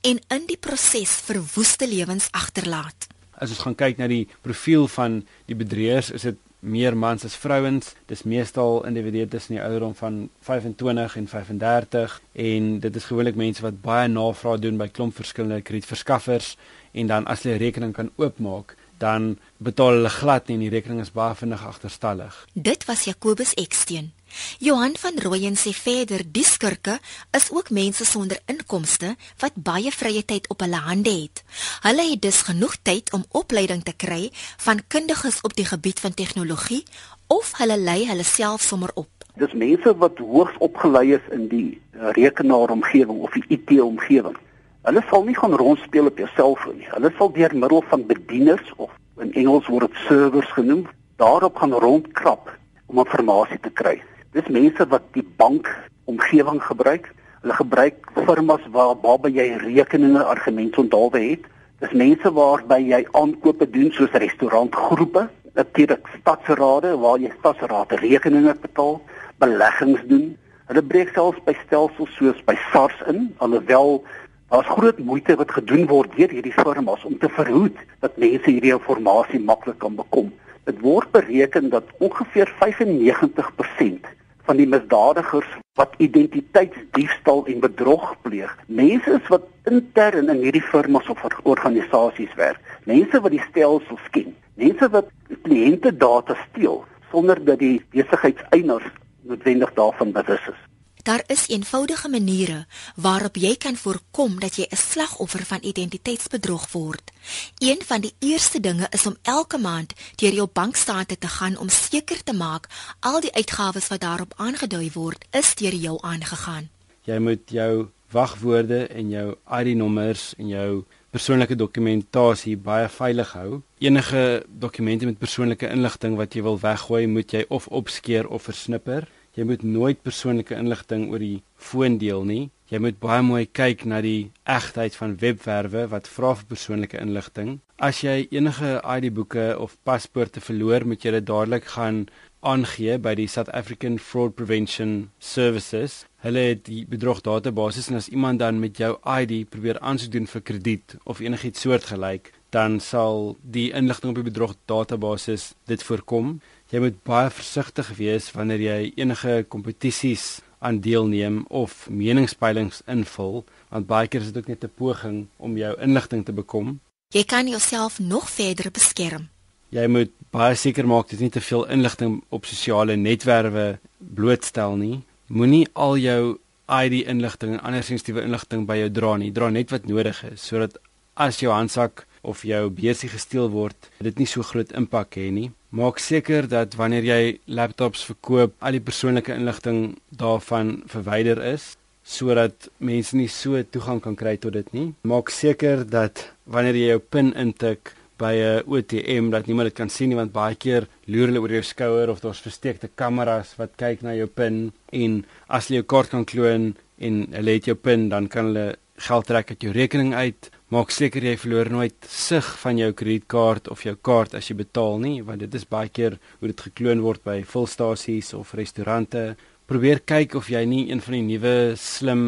en 0.05 0.21
in 0.37 0.45
die 0.51 0.59
proses 0.61 1.15
verwoeste 1.25 1.89
lewens 1.89 2.29
agterlaat? 2.37 3.09
As 3.33 3.55
ons 3.55 3.63
gaan 3.65 3.79
kyk 3.79 3.97
na 3.99 4.11
die 4.13 4.27
profiel 4.45 4.85
van 4.93 5.23
die 5.49 5.57
bedrieërs, 5.57 6.13
is 6.13 6.29
dit 6.29 6.41
meer 6.63 6.97
mans 6.97 7.25
as 7.27 7.35
vrouens. 7.37 7.95
Dis 8.07 8.23
meestal 8.23 8.85
individue 8.87 9.27
tussen 9.29 9.57
die 9.57 9.63
ouderdom 9.63 9.95
van 9.99 10.29
25 10.47 11.17
en 11.17 11.29
35 11.29 12.21
en 12.33 12.69
dit 12.81 12.97
is 12.97 13.09
gewoonlik 13.11 13.39
mense 13.39 13.63
wat 13.63 13.81
baie 13.83 14.09
navraag 14.09 14.63
doen 14.63 14.79
by 14.79 14.89
klomp 14.89 15.17
verskillende 15.19 15.63
kredietverskaffers 15.67 16.55
en 16.93 17.11
dan 17.11 17.27
as 17.27 17.43
hulle 17.43 17.59
rekening 17.59 17.95
kan 17.97 18.13
oopmaak, 18.21 18.77
dan 19.03 19.37
betaal 19.59 19.99
hulle 19.99 20.15
glad 20.15 20.47
nie 20.47 20.61
en 20.61 20.67
die 20.67 20.73
rekening 20.73 21.03
is 21.03 21.15
baie 21.15 21.35
vinnig 21.35 21.65
agterstallig. 21.67 22.37
Dit 22.55 22.87
was 22.87 23.07
Jacobus 23.11 23.55
Eksteen. 23.59 24.13
Johan 24.59 24.97
van 24.97 25.19
Rooyen 25.23 25.57
sê 25.57 25.73
verder 25.77 26.23
die 26.25 26.45
skurke 26.45 26.99
is 27.37 27.51
ook 27.51 27.71
mense 27.71 28.05
sonder 28.05 28.39
inkomste 28.47 29.15
wat 29.43 29.57
baie 29.57 29.91
vrye 29.91 30.25
tyd 30.25 30.49
op 30.49 30.61
hulle 30.65 30.81
hande 30.87 31.11
het. 31.11 31.43
Hulle 31.87 32.05
het 32.11 32.23
dus 32.23 32.43
genoeg 32.49 32.77
tyd 32.83 33.13
om 33.13 33.25
opleiding 33.31 33.83
te 33.83 33.93
kry 33.97 34.31
van 34.67 34.85
kundiges 34.89 35.41
op 35.43 35.57
die 35.57 35.67
gebied 35.67 36.01
van 36.01 36.15
tegnologie 36.15 36.85
of 37.27 37.53
hulle 37.59 37.79
lei 37.79 38.07
hulle 38.09 38.25
self 38.25 38.63
sommer 38.63 38.91
op. 38.95 39.11
Dis 39.41 39.53
mense 39.53 39.97
wat 39.97 40.19
hoogs 40.19 40.57
opgelei 40.59 41.15
is 41.17 41.29
in 41.33 41.49
die 41.49 41.81
rekenaaromgewing 41.93 43.21
of 43.25 43.33
die 43.33 43.45
IT-omgewing. 43.57 44.37
Hulle 44.83 45.03
sal 45.09 45.25
nie 45.25 45.37
gaan 45.39 45.55
rondspeel 45.55 46.11
op 46.11 46.19
jou 46.19 46.29
selfoon 46.35 46.81
nie. 46.81 46.89
Hulle 46.91 47.13
sal 47.17 47.33
deur 47.33 47.55
middel 47.55 47.85
van 47.89 48.07
bedieners 48.07 48.73
of 48.77 48.91
in 49.23 49.33
Engels 49.39 49.69
word 49.71 49.89
dit 49.89 50.01
servers 50.09 50.51
genoem, 50.57 50.87
daarop 51.17 51.57
gaan 51.57 51.73
rondkrap 51.73 52.51
om 52.87 52.99
inligting 52.99 53.63
te 53.63 53.71
kry. 53.71 54.03
Dis 54.33 54.47
mense 54.49 54.85
wat 54.89 55.03
die 55.13 55.25
bank 55.37 55.67
omgewing 56.09 56.57
gebruik. 56.65 57.11
Hulle 57.43 57.57
gebruik 57.59 58.07
firmas 58.25 58.63
waar 58.73 58.95
waarby 59.03 59.29
jy 59.29 59.45
rekeninge 59.61 60.23
argumente 60.25 60.81
onthaalwe 60.81 61.21
het. 61.21 61.43
Dis 61.85 61.93
mense 61.93 62.33
waarby 62.33 62.79
jy 62.81 63.03
aankope 63.21 63.69
doen 63.75 63.91
soos 63.93 64.15
restaurantgroepe, 64.23 65.27
natuurlik 65.59 66.09
stadsrade 66.15 66.95
waar 67.03 67.21
jy 67.21 67.29
stadsraad 67.35 67.93
rekeninge 68.01 68.55
betaal, 68.63 68.97
beleggings 69.45 70.01
doen. 70.09 70.25
Hulle 70.71 70.85
breek 70.95 71.13
selfs 71.13 71.45
by 71.45 71.53
stelsels 71.67 72.17
soos 72.17 72.41
by 72.49 72.57
SARS 72.71 73.05
in, 73.13 73.29
alhoewel 73.45 74.01
daar's 74.49 74.73
groot 74.79 75.05
moeite 75.11 75.37
wat 75.43 75.53
gedoen 75.59 75.85
word 75.93 76.17
deur 76.17 76.33
hierdie 76.33 76.57
firmas 76.57 77.05
om 77.05 77.21
te 77.21 77.29
verhoed 77.37 77.77
dat 78.01 78.17
mense 78.17 78.49
hierdie 78.49 78.73
inligting 78.73 79.45
maklik 79.45 79.79
kan 79.85 80.01
bekom. 80.01 80.33
Dit 80.65 80.81
word 80.81 81.13
bereken 81.13 81.69
dat 81.69 81.93
ongeveer 82.01 82.49
95% 82.65 84.13
van 84.47 84.59
die 84.59 84.67
misdadigers 84.67 85.49
wat 85.79 85.95
identiteitsdiefstal 86.03 87.45
en 87.47 87.61
bedrog 87.61 88.15
pleeg. 88.23 88.53
Mense 88.67 89.19
is 89.19 89.29
wat 89.33 89.47
intern 89.71 90.29
in 90.29 90.43
hierdie 90.45 90.65
firmas 90.73 91.09
of 91.09 91.23
organisasies 91.43 92.35
werk. 92.41 92.61
Mense 92.85 93.21
wat 93.21 93.35
die 93.35 93.45
stelsel 93.51 93.99
sken. 94.09 94.35
Mense 94.61 94.89
wat 94.93 95.09
kliënte 95.47 95.95
data 95.97 96.37
steel 96.49 96.83
sonder 97.13 97.41
dat 97.45 97.59
die 97.59 97.79
besigheidseienaars 97.95 98.91
noodwendig 99.29 99.73
daarvan 99.79 100.13
bewus 100.13 100.47
is. 100.53 100.61
Daar 101.03 101.23
is 101.27 101.49
eenvoudige 101.49 102.09
maniere 102.09 102.67
waarop 102.97 103.37
jy 103.37 103.57
kan 103.57 103.77
voorkom 103.77 104.41
dat 104.41 104.57
jy 104.57 104.67
'n 104.71 104.77
slagoffer 104.77 105.45
van 105.45 105.59
identiteitsbedrog 105.63 106.73
word. 106.73 107.13
Een 107.59 107.81
van 107.87 108.01
die 108.01 108.15
eerste 108.19 108.61
dinge 108.61 108.87
is 108.91 109.07
om 109.07 109.17
elke 109.23 109.59
maand 109.59 109.93
deur 110.15 110.33
jou 110.33 110.49
bankstate 110.53 111.19
te 111.19 111.27
gaan 111.29 111.59
om 111.59 111.69
seker 111.69 112.23
te 112.23 112.33
maak 112.33 112.69
al 113.01 113.21
die 113.21 113.35
uitgawes 113.35 113.89
wat 113.89 114.01
daarop 114.01 114.35
aangedui 114.37 114.91
word, 114.93 115.25
is 115.31 115.55
deur 115.55 115.75
jou 115.75 115.99
aangegaan. 116.01 116.71
Jy 117.05 117.19
moet 117.19 117.51
jou 117.51 117.89
wagwoorde 118.11 118.87
en 118.87 119.11
jou 119.11 119.37
ID-nommers 119.61 120.35
en 120.39 120.49
jou 120.49 120.85
persoonlike 121.11 121.55
dokumentasie 121.55 122.57
baie 122.57 122.89
veilig 122.89 123.33
hou. 123.33 123.61
Enige 123.79 124.45
dokumente 124.47 125.05
met 125.05 125.19
persoonlike 125.19 125.69
inligting 125.69 126.17
wat 126.17 126.35
jy 126.35 126.43
wil 126.43 126.59
weggooi, 126.61 127.07
moet 127.07 127.33
jy 127.33 127.45
of 127.49 127.67
opskeer 127.67 128.29
of 128.29 128.43
versnipper. 128.43 129.09
Jy 129.33 129.47
moet 129.49 129.63
nooit 129.65 130.03
persoonlike 130.05 130.53
inligting 130.53 131.07
oor 131.09 131.23
die 131.23 131.43
foon 131.57 131.95
deel 132.01 132.27
nie. 132.29 132.43
Jy 132.69 132.81
moet 132.85 132.99
baie 133.01 133.23
mooi 133.25 133.47
kyk 133.49 133.87
na 133.89 134.03
die 134.05 134.31
egtheid 134.49 134.97
van 134.97 135.15
webwerwe 135.21 135.87
wat 135.93 136.09
vra 136.09 136.35
vir 136.37 136.51
persoonlike 136.51 137.01
inligting. 137.01 137.55
As 137.81 138.03
jy 138.05 138.27
enige 138.31 138.75
ID-boeke 138.81 139.47
of 139.59 139.79
paspoorte 139.89 140.41
verloor, 140.45 140.85
moet 140.85 141.05
jy 141.05 141.15
dit 141.17 141.27
dadelik 141.29 141.65
gaan 141.75 142.05
aangee 142.43 142.99
by 142.99 143.15
die 143.19 143.29
South 143.31 143.49
African 143.57 143.99
Fraud 143.99 144.35
Prevention 144.37 145.11
Services. 145.19 146.03
Hulle 146.23 146.45
het 146.53 146.65
die 146.67 146.85
bedrog 146.91 147.23
database 147.25 147.83
en 147.91 147.99
as 148.01 148.11
iemand 148.13 148.43
dan 148.43 148.61
met 148.61 148.79
jou 148.79 148.95
ID 149.01 149.49
probeer 149.51 149.81
aansoek 149.81 150.13
doen 150.13 150.29
vir 150.31 150.45
krediet 150.49 150.97
of 151.05 151.23
enigiets 151.25 151.65
soortgelyk, 151.65 152.33
dan 152.53 152.81
sal 152.81 153.37
die 153.43 153.71
inligting 153.73 154.13
op 154.13 154.21
die 154.21 154.29
bedrog 154.29 154.57
database 154.71 155.55
dit 155.71 155.83
voorkom. 155.89 156.37
Jy 156.73 156.81
moet 156.81 157.03
baie 157.05 157.29
versigtig 157.29 157.91
wees 157.99 158.31
wanneer 158.33 158.63
jy 158.65 158.77
enige 159.03 159.43
kompetisies 159.53 160.39
aan 160.65 160.79
deelneem 160.81 161.43
of 161.53 161.75
meningspeilings 161.93 162.81
invul, 162.89 163.43
want 163.69 163.91
baie 163.91 164.09
keer 164.09 164.25
is 164.25 164.31
dit 164.33 164.39
ook 164.41 164.49
net 164.49 164.65
'n 164.65 164.73
poging 164.81 165.19
om 165.37 165.59
jou 165.59 165.75
inligting 165.81 166.25
te 166.25 166.33
bekom. 166.33 166.81
Jy 167.13 167.25
kan 167.25 167.49
jouself 167.49 167.99
nog 167.99 168.31
verder 168.31 168.71
beskerm. 168.71 169.29
Jy 169.69 169.87
moet 169.87 170.11
baie 170.31 170.55
seker 170.55 170.87
maak 170.87 171.11
dat 171.11 171.19
jy 171.19 171.25
nie 171.25 171.31
te 171.31 171.41
veel 171.41 171.69
inligting 171.69 172.23
op 172.31 172.45
sosiale 172.45 172.97
netwerwe 172.97 173.79
blootstel 173.99 174.77
nie. 174.77 175.03
Moenie 175.27 175.69
al 175.73 175.97
jou 175.97 176.39
ID 176.69 177.07
inligting 177.07 177.53
en 177.53 177.61
ander 177.61 177.83
sensitiewe 177.83 178.23
inligting 178.23 178.67
by 178.67 178.77
jou 178.77 178.91
dra 178.91 179.17
nie. 179.17 179.33
Dra 179.33 179.51
net 179.51 179.71
wat 179.71 179.87
nodig 179.87 180.25
is 180.25 180.47
sodat 180.47 180.79
as 181.15 181.41
jou 181.41 181.53
handsak 181.53 182.07
of 182.23 182.43
jou 182.43 182.71
beursie 182.71 183.09
gesteel 183.09 183.51
word, 183.51 183.91
dit 183.99 184.19
nie 184.19 184.27
so 184.27 184.43
groot 184.43 184.73
impak 184.73 185.17
hê 185.17 185.31
nie. 185.31 185.53
Maak 185.73 186.03
seker 186.05 186.45
dat 186.53 186.75
wanneer 186.77 187.07
jy 187.07 187.21
laptops 187.49 188.03
verkoop, 188.05 188.59
al 188.61 188.75
die 188.77 188.83
persoonlike 188.85 189.33
inligting 189.33 189.95
daarvan 190.21 190.83
verwyder 190.93 191.41
is 191.49 191.79
sodat 192.05 192.67
mense 192.83 193.17
nie 193.17 193.29
so 193.31 193.57
toegang 193.73 194.03
kan 194.05 194.19
kry 194.19 194.35
tot 194.43 194.53
dit 194.53 194.69
nie. 194.77 194.91
Maak 195.09 195.31
seker 195.33 195.87
dat 195.89 196.27
wanneer 196.45 196.77
jy 196.77 196.91
jou 196.91 196.99
PIN 197.01 197.33
intik 197.41 197.95
by 198.21 198.35
'n 198.37 198.69
ATM 198.69 199.31
dat 199.31 199.47
niemand 199.47 199.71
dit 199.71 199.79
kan 199.81 199.89
sien 199.89 200.09
nie 200.11 200.21
want 200.21 200.33
baie 200.33 200.55
keer 200.55 200.89
loer 201.07 201.29
hulle 201.29 201.41
oor 201.41 201.57
jou 201.57 201.63
skouer 201.63 202.11
of 202.11 202.21
daar's 202.21 202.45
versteekte 202.45 202.91
kameras 202.95 203.57
wat 203.57 203.77
kyk 203.77 204.03
na 204.03 204.13
jou 204.13 204.27
PIN 204.27 204.73
en 204.93 205.25
as 205.49 205.69
jy 205.69 205.81
jou 205.81 205.87
kaart 205.89 206.11
kan 206.11 206.25
kloon 206.25 206.75
en 206.99 207.15
hulle 207.33 207.53
het 207.57 207.65
jou 207.65 207.75
PIN 207.75 208.09
dan 208.09 208.29
kan 208.29 208.53
hulle 208.53 208.77
geld 208.99 209.27
trek 209.27 209.51
uit 209.51 209.63
jou 209.63 209.73
rekening 209.73 210.15
uit 210.15 210.51
Maak 210.73 210.89
seker 210.89 211.21
jy 211.21 211.35
verloor 211.37 211.69
nooit 211.69 212.07
sig 212.09 212.47
van 212.63 212.79
jou 212.81 212.87
kredietkaart 212.97 213.67
of 213.69 213.83
jou 213.85 213.93
kaart 214.09 214.39
as 214.39 214.47
jy 214.49 214.55
betaal 214.57 214.95
nie, 215.03 215.19
want 215.21 215.43
dit 215.45 215.59
is 215.59 215.67
baie 215.69 215.91
keer 215.93 216.15
hoe 216.39 216.49
dit 216.49 216.63
gekloon 216.65 217.03
word 217.05 217.21
by 217.29 217.35
volstasies 217.45 218.31
of 218.39 218.55
restaurante. 218.57 219.35
Probeer 219.69 220.01
kyk 220.09 220.39
of 220.41 220.49
jy 220.49 220.63
nie 220.65 220.87
een 220.89 221.05
van 221.05 221.19
die 221.19 221.23
nuwe 221.27 221.53
slim 221.77 222.25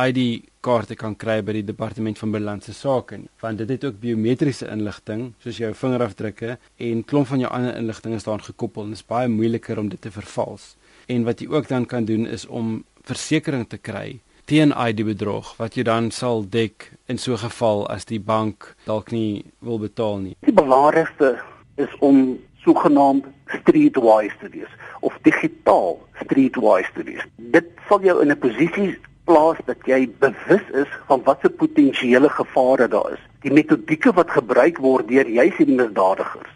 ID 0.00 0.48
kaarte 0.64 0.96
kan 0.96 1.12
kry 1.12 1.42
by 1.44 1.58
die 1.58 1.66
departement 1.74 2.16
van 2.22 2.32
binnelandse 2.32 2.72
sake 2.72 3.20
nie, 3.20 3.32
want 3.44 3.60
dit 3.60 3.76
het 3.76 3.84
ook 3.84 4.00
biometriese 4.00 4.70
inligting 4.72 5.34
soos 5.44 5.60
jou 5.60 5.74
vingerafdrukke 5.76 6.56
en 6.88 7.04
klomp 7.04 7.34
van 7.34 7.44
jou 7.44 7.52
ander 7.52 7.76
inligting 7.76 8.16
is 8.16 8.24
daaraan 8.24 8.48
gekoppel 8.48 8.88
en 8.88 8.96
dit 8.96 9.04
is 9.04 9.12
baie 9.12 9.28
moeiliker 9.28 9.76
om 9.82 9.92
dit 9.92 10.00
te 10.00 10.14
vervals. 10.14 10.78
En 11.04 11.28
wat 11.28 11.44
jy 11.44 11.52
ook 11.52 11.68
dan 11.68 11.84
kan 11.84 12.08
doen 12.08 12.24
is 12.24 12.48
om 12.48 12.78
versekerings 13.04 13.76
te 13.76 13.76
kry 13.76 14.22
teen 14.44 14.74
ID 14.76 15.04
bedrog 15.08 15.54
wat 15.56 15.76
jy 15.78 15.82
dan 15.88 16.10
sal 16.12 16.42
dek 16.44 16.90
in 17.08 17.18
so 17.18 17.32
'n 17.32 17.44
geval 17.48 17.86
as 17.88 18.04
die 18.04 18.20
bank 18.20 18.74
dalk 18.84 19.10
nie 19.10 19.44
wil 19.60 19.78
betaal 19.78 20.18
nie. 20.18 20.36
Die 20.40 20.52
belangrikste 20.52 21.40
is 21.76 21.88
om 22.00 22.38
sogenaamd 22.64 23.24
streetwise 23.46 24.36
te 24.40 24.48
wees 24.48 24.72
of 25.00 25.16
digitaal 25.22 25.98
streetwise 26.24 26.92
te 26.94 27.02
wees. 27.02 27.24
Dit 27.36 27.64
sal 27.88 28.00
jou 28.02 28.20
in 28.22 28.30
'n 28.30 28.38
posisie 28.38 28.98
plaas 29.24 29.56
dat 29.64 29.78
jy 29.86 30.10
bewus 30.18 30.66
is 30.72 30.90
van 31.06 31.22
watter 31.24 31.50
potensiële 31.50 32.28
gevare 32.28 32.88
daar 32.88 33.12
is. 33.12 33.22
Die 33.40 33.52
metodieke 33.52 34.12
wat 34.12 34.30
gebruik 34.30 34.78
word 34.78 35.08
deur 35.08 35.28
juis 35.28 35.56
die 35.56 35.66
misdadigers. 35.66 36.52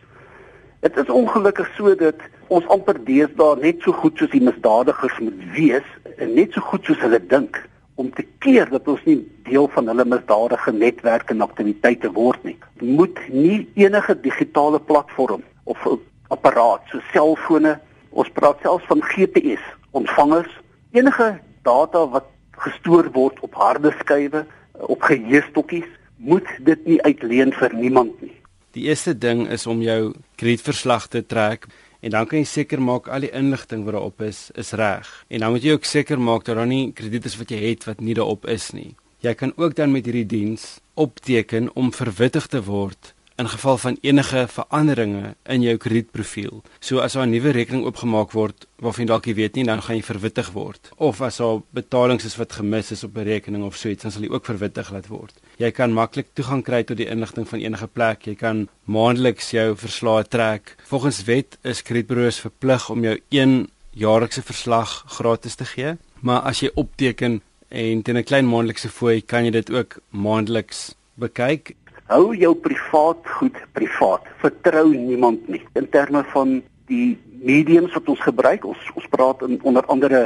Dit 0.80 0.96
is 0.96 1.08
ongelukkig 1.08 1.70
so 1.76 1.94
dat 1.94 2.20
ons 2.48 2.66
amper 2.66 3.04
deesdae 3.04 3.56
net 3.60 3.80
so 3.82 3.92
goed 3.92 4.16
soos 4.18 4.30
die 4.30 4.42
misdadigers 4.42 5.18
moet 5.18 5.40
wees 5.54 5.88
en 6.18 6.34
net 6.34 6.52
so 6.52 6.60
goed 6.60 6.84
soos 6.84 7.00
hulle 7.00 7.26
dink 7.26 7.67
om 7.98 8.10
te 8.14 8.22
keer 8.44 8.68
dat 8.70 8.86
ons 8.88 9.02
nie 9.08 9.18
deel 9.48 9.66
van 9.74 9.90
hulle 9.90 10.04
misdadige 10.06 10.72
netwerke 10.72 11.34
en 11.34 11.42
aktiwiteite 11.42 12.10
word 12.14 12.44
nie. 12.46 12.54
Moet 12.78 13.18
nie 13.34 13.64
enige 13.74 14.14
digitale 14.22 14.78
platform 14.78 15.42
of 15.66 15.82
apparaat 16.30 16.86
so 16.92 17.02
selfone, 17.12 17.74
ons 18.10 18.30
praat 18.36 18.62
selfs 18.62 18.86
van 18.90 19.02
GPS 19.02 19.64
ontvangers, 19.98 20.50
enige 20.94 21.32
data 21.66 22.04
wat 22.14 22.28
gestoor 22.62 23.10
word 23.14 23.40
op 23.46 23.58
harde 23.58 23.90
skywe, 24.02 24.44
op 24.78 25.02
geheuestokkies, 25.02 25.88
moet 26.18 26.46
dit 26.66 26.86
nie 26.86 27.02
uitleen 27.02 27.52
vir 27.54 27.74
niemand 27.74 28.14
nie. 28.22 28.34
Die 28.76 28.86
eerste 28.90 29.14
ding 29.18 29.46
is 29.50 29.66
om 29.66 29.82
jou 29.82 30.12
kredietverslag 30.38 31.08
te 31.10 31.24
trek 31.26 31.66
En 32.00 32.10
dan 32.14 32.26
kan 32.26 32.38
jy 32.38 32.46
seker 32.46 32.82
maak 32.82 33.08
al 33.10 33.26
die 33.26 33.32
inligting 33.34 33.84
wat 33.84 33.96
daarop 33.96 34.22
is 34.22 34.50
is 34.54 34.72
reg. 34.78 35.08
En 35.28 35.42
dan 35.42 35.52
moet 35.52 35.62
jy 35.66 35.74
ook 35.74 35.84
seker 35.84 36.20
maak 36.20 36.44
dat 36.46 36.56
daar 36.56 36.70
nie 36.70 36.92
krediet 36.92 37.26
is 37.26 37.36
wat 37.36 37.50
jy 37.50 37.58
het 37.64 37.84
wat 37.90 38.00
nie 38.00 38.14
daarop 38.14 38.46
is 38.46 38.70
nie. 38.70 38.94
Jy 39.20 39.34
kan 39.34 39.52
ook 39.56 39.74
dan 39.74 39.90
met 39.92 40.06
hierdie 40.06 40.26
diens 40.26 40.78
opteken 40.94 41.72
om 41.74 41.90
verwittig 41.92 42.46
te 42.46 42.62
word 42.62 43.14
in 43.38 43.48
geval 43.48 43.78
van 43.78 43.96
enige 44.00 44.46
veranderinge 44.50 45.34
in 45.42 45.62
jou 45.62 45.76
kredietprofiel. 45.76 46.62
So 46.80 46.98
as 46.98 47.14
'n 47.14 47.30
nuwe 47.30 47.50
rekening 47.50 47.84
oopgemaak 47.84 48.32
word 48.32 48.66
waarvan 48.76 49.04
jy 49.04 49.06
dalk 49.06 49.26
nie 49.26 49.34
weet 49.34 49.54
nie, 49.54 49.64
dan 49.64 49.82
gaan 49.82 49.96
jy 49.96 50.02
verwittig 50.02 50.50
word. 50.52 50.90
Of 50.96 51.20
as 51.20 51.36
daar 51.36 51.60
betalings 51.70 52.24
is 52.24 52.36
wat 52.36 52.52
gemis 52.52 52.90
is 52.90 53.04
op 53.04 53.16
'n 53.16 53.22
rekening 53.22 53.64
of 53.64 53.76
so 53.76 53.88
iets, 53.88 54.02
dan 54.02 54.10
sal 54.10 54.22
jy 54.22 54.28
ook 54.30 54.44
verwittig 54.44 54.90
laat 54.90 55.06
word. 55.06 55.34
Jy 55.56 55.70
kan 55.70 55.92
maklik 55.92 56.26
toegang 56.32 56.64
kry 56.64 56.82
tot 56.82 56.96
die 56.96 57.06
inligting 57.08 57.48
van 57.48 57.58
enige 57.58 57.86
plek. 57.86 58.22
Jy 58.24 58.34
kan 58.34 58.68
maandeliks 58.84 59.50
jou 59.50 59.76
verslae 59.76 60.24
trek. 60.28 60.74
Volgens 60.84 61.24
wet 61.24 61.58
is 61.62 61.82
kredietburo's 61.82 62.40
verplig 62.40 62.90
om 62.90 63.02
jou 63.02 63.20
een 63.28 63.70
jaarlikse 63.90 64.42
verslag 64.42 65.04
gratis 65.06 65.54
te 65.54 65.64
gee, 65.64 65.96
maar 66.20 66.40
as 66.40 66.60
jy 66.60 66.70
opteken 66.74 67.42
en 67.68 68.02
teen 68.02 68.16
'n 68.16 68.24
klein 68.24 68.48
maandelikse 68.48 68.88
fooi 68.88 69.20
kan 69.20 69.44
jy 69.44 69.50
dit 69.50 69.70
ook 69.70 70.00
maandeliks 70.10 70.94
bekyk 71.14 71.74
Hou 72.08 72.32
jou 72.32 72.54
privaat 72.56 73.26
goed 73.36 73.56
privaat. 73.76 74.24
Vertrou 74.40 74.86
niemand 74.96 75.42
nie. 75.52 75.60
In 75.76 75.84
terme 75.92 76.22
van 76.32 76.54
die 76.88 77.18
mediums 77.44 77.92
wat 77.92 78.08
ons 78.08 78.22
gebruik, 78.24 78.64
ons 78.64 78.86
ons 78.96 79.08
praat 79.12 79.44
in 79.44 79.58
onder 79.68 79.84
andere 79.92 80.22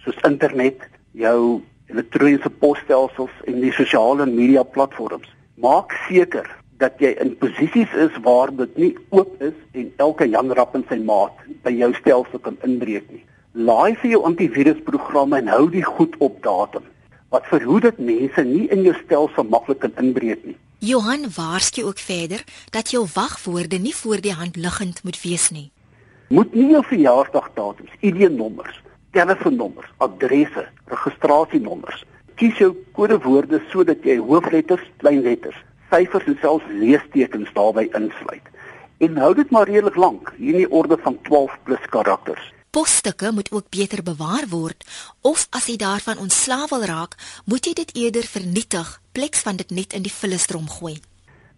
soos 0.00 0.16
internet, 0.24 0.80
jou 1.12 1.60
elektroniese 1.92 2.48
posstelsels 2.62 3.36
en 3.44 3.60
die 3.60 3.74
sosiale 3.76 4.24
media 4.30 4.64
platforms. 4.64 5.28
Maak 5.60 5.92
seker 6.06 6.48
dat 6.80 6.96
jy 7.04 7.12
in 7.20 7.36
posisies 7.36 7.92
is 8.08 8.16
waar 8.24 8.48
dit 8.64 8.80
nie 8.80 8.92
oop 9.12 9.36
is 9.44 9.54
en 9.76 9.92
elke 10.08 10.24
Jan 10.32 10.56
Rapp 10.56 10.72
en 10.80 10.88
sy 10.88 11.02
maat 11.04 11.36
by 11.68 11.76
jou 11.76 11.92
stelsel 12.00 12.46
kan 12.48 12.56
inbreek 12.64 13.12
nie. 13.12 13.24
Laai 13.52 13.92
vir 14.00 14.16
jou 14.16 14.24
antivirusprogramme 14.24 15.44
en 15.44 15.52
hou 15.52 15.66
die 15.68 15.84
goed 15.84 16.16
op 16.16 16.40
datum 16.40 16.88
wat 17.34 17.44
verhoed 17.52 17.84
dat 17.90 17.98
mense 18.00 18.40
nie 18.48 18.70
in 18.72 18.86
jou 18.88 18.96
stelsel 19.04 19.44
maklik 19.52 19.84
kan 19.84 19.92
inbreek 20.00 20.44
nie. 20.48 20.56
Johan 20.78 21.24
waarsku 21.36 21.84
ook 21.84 21.98
verder 21.98 22.44
dat 22.70 22.90
jou 22.90 23.06
wagwoorde 23.14 23.78
nie 23.78 23.94
voor 23.94 24.20
die 24.20 24.32
hand 24.32 24.56
liggend 24.56 25.04
moet 25.04 25.22
wees 25.22 25.50
nie. 25.50 25.70
Moet 26.28 26.54
nie 26.54 26.70
jou 26.70 26.82
verjaarsdagdatums, 26.84 27.90
ID-nommers, 28.00 28.82
telefoonnommers, 29.10 29.88
adresse, 29.96 30.66
registrasienommers. 30.84 32.04
Kies 32.34 32.58
jou 32.60 32.74
kodewoorde 32.92 33.62
sodat 33.72 34.04
jy 34.04 34.18
hoofletters, 34.20 34.84
kleinletters, 35.00 35.56
syfers 35.88 36.28
en 36.28 36.36
selfs 36.42 36.68
leestekens 36.68 37.52
daarbey 37.56 37.88
insluit. 37.96 38.52
En 39.00 39.16
hou 39.16 39.32
dit 39.34 39.50
maar 39.50 39.68
redelik 39.68 39.96
lank, 39.96 40.34
hier 40.36 40.60
in 40.60 40.66
die 40.66 40.70
orde 40.70 41.00
van 41.00 41.16
12 41.22 41.56
plus 41.64 41.88
karakters. 41.88 42.52
Posstukke 42.76 43.32
moet 43.32 43.48
ook 43.52 43.68
beter 43.70 44.02
bewaar 44.02 44.44
word 44.52 44.84
of 45.20 45.46
as 45.56 45.64
jy 45.70 45.78
daarvan 45.80 46.18
ontslaaw 46.20 46.66
wil 46.68 46.82
raak, 46.84 47.14
moet 47.48 47.64
jy 47.64 47.72
dit 47.78 47.94
eerder 47.96 48.28
vernietig 48.28 48.90
pleks 49.16 49.40
van 49.46 49.56
dit 49.56 49.72
net 49.78 49.96
in 49.96 50.04
die 50.04 50.12
vullisdrom 50.12 50.66
gooi. 50.74 50.98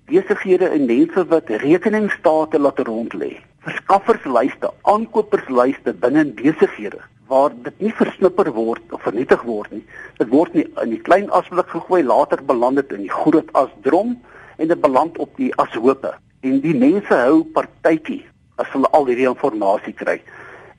Besighede 0.07 0.69
en 0.77 0.87
mense 0.87 1.27
wat 1.33 1.51
rekeningstate 1.65 2.63
laat 2.63 2.79
rond 2.87 3.19
lê, 3.19 3.33
verskafferslyste, 3.67 4.71
aankoperslyste 4.95 5.97
binne 6.07 6.29
besighede 6.39 7.03
waar 7.27 7.51
dit 7.67 7.83
nie 7.83 7.95
versnipper 8.05 8.55
word 8.55 8.95
of 8.95 9.03
vernietig 9.03 9.43
word 9.43 9.75
nie. 9.75 9.85
Dit 10.23 10.31
word 10.31 10.55
nie 10.55 10.69
in 10.87 10.95
die 10.95 11.03
klein 11.03 11.27
asblik 11.35 11.75
gegooi, 11.75 12.05
later 12.07 12.47
beland 12.47 12.79
dit 12.85 12.95
in 12.95 13.09
die 13.09 13.15
groot 13.19 13.51
asdrom 13.59 14.15
en 14.57 14.71
dit 14.71 14.87
beland 14.87 15.19
op 15.19 15.35
die 15.35 15.51
ashoope. 15.59 16.15
En 16.47 16.61
die 16.63 16.79
mense 16.79 17.25
hou 17.27 17.43
partytjie 17.43 18.23
as 18.63 18.71
hulle 18.71 18.87
al 18.95 19.11
hierdie 19.11 19.27
inligting 19.27 19.99
kry. 19.99 20.23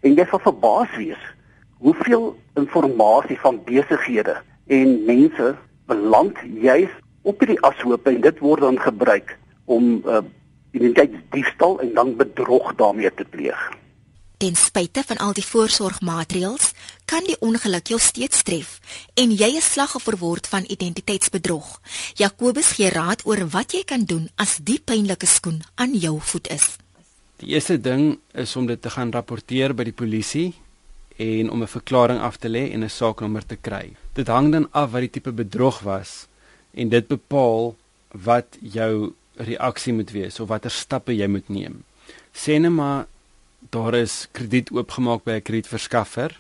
En 0.02 0.16
jy 0.16 0.26
sal 0.30 0.40
verbaas 0.44 0.96
wees 0.98 1.24
hoeveel 1.80 2.36
inligting 2.60 3.40
van 3.40 3.64
besighede 3.64 4.42
en 4.68 5.06
mense 5.06 5.56
beland 5.86 6.38
juis 6.62 6.92
op 7.22 7.40
hierdie 7.40 7.62
ashoope 7.66 8.12
en 8.12 8.22
dit 8.22 8.40
word 8.40 8.62
dan 8.62 8.80
gebruik 8.80 9.38
om 9.66 10.00
uh, 10.06 10.22
identiteitsdiefstal 10.72 11.80
en 11.84 11.94
dan 11.94 12.16
bedrog 12.16 12.76
daarmee 12.76 13.14
te 13.14 13.26
pleeg. 13.30 13.60
Ten 14.40 14.56
spyte 14.56 15.04
van 15.04 15.18
al 15.18 15.34
die 15.36 15.44
voorsorgmaatreëls, 15.44 16.72
kan 17.06 17.26
die 17.28 17.36
ongeluk 17.44 17.92
jou 17.92 18.00
steeds 18.00 18.44
tref 18.48 18.78
en 19.20 19.34
jy 19.36 19.50
is 19.60 19.72
slagoffer 19.74 20.16
word 20.22 20.48
van 20.48 20.64
identiteitsbedrog. 20.68 21.80
Jakobus 22.16 22.72
gee 22.78 22.92
raad 22.94 23.26
oor 23.28 23.44
wat 23.52 23.76
jy 23.76 23.84
kan 23.84 24.06
doen 24.08 24.30
as 24.40 24.60
die 24.64 24.80
pynlike 24.80 25.28
skoen 25.28 25.60
aan 25.76 25.98
jou 25.98 26.20
voet 26.32 26.48
is. 26.56 26.78
Die 27.40 27.54
eerste 27.54 27.78
ding 27.80 28.18
is 28.36 28.56
om 28.60 28.66
dit 28.68 28.82
te 28.82 28.92
gaan 28.92 29.14
rapporteer 29.16 29.72
by 29.72 29.86
die 29.88 29.96
polisie 29.96 30.50
en 31.24 31.50
om 31.50 31.62
'n 31.64 31.72
verklaring 31.72 32.20
af 32.20 32.38
te 32.38 32.50
lê 32.50 32.72
en 32.74 32.84
'n 32.84 32.90
saaknommer 32.90 33.46
te 33.46 33.56
kry. 33.56 33.96
Dit 34.14 34.28
hang 34.28 34.52
dan 34.52 34.68
af 34.72 34.92
wat 34.92 35.02
die 35.02 35.10
tipe 35.10 35.32
bedrog 35.32 35.80
was 35.80 36.28
en 36.74 36.90
dit 36.90 37.08
bepaal 37.08 37.76
wat 38.12 38.58
jou 38.62 39.14
reaksie 39.36 39.94
moet 39.94 40.12
wees 40.12 40.40
of 40.40 40.48
watter 40.48 40.72
stappe 40.72 41.16
jy 41.16 41.28
moet 41.28 41.50
neem. 41.50 41.84
Sê 42.34 42.60
net 42.60 42.72
maar 42.72 43.08
daar 43.70 43.94
is 43.94 44.28
krediet 44.32 44.72
oopgemaak 44.72 45.24
by 45.24 45.32
'n 45.32 45.42
kredietverskaffer, 45.42 46.40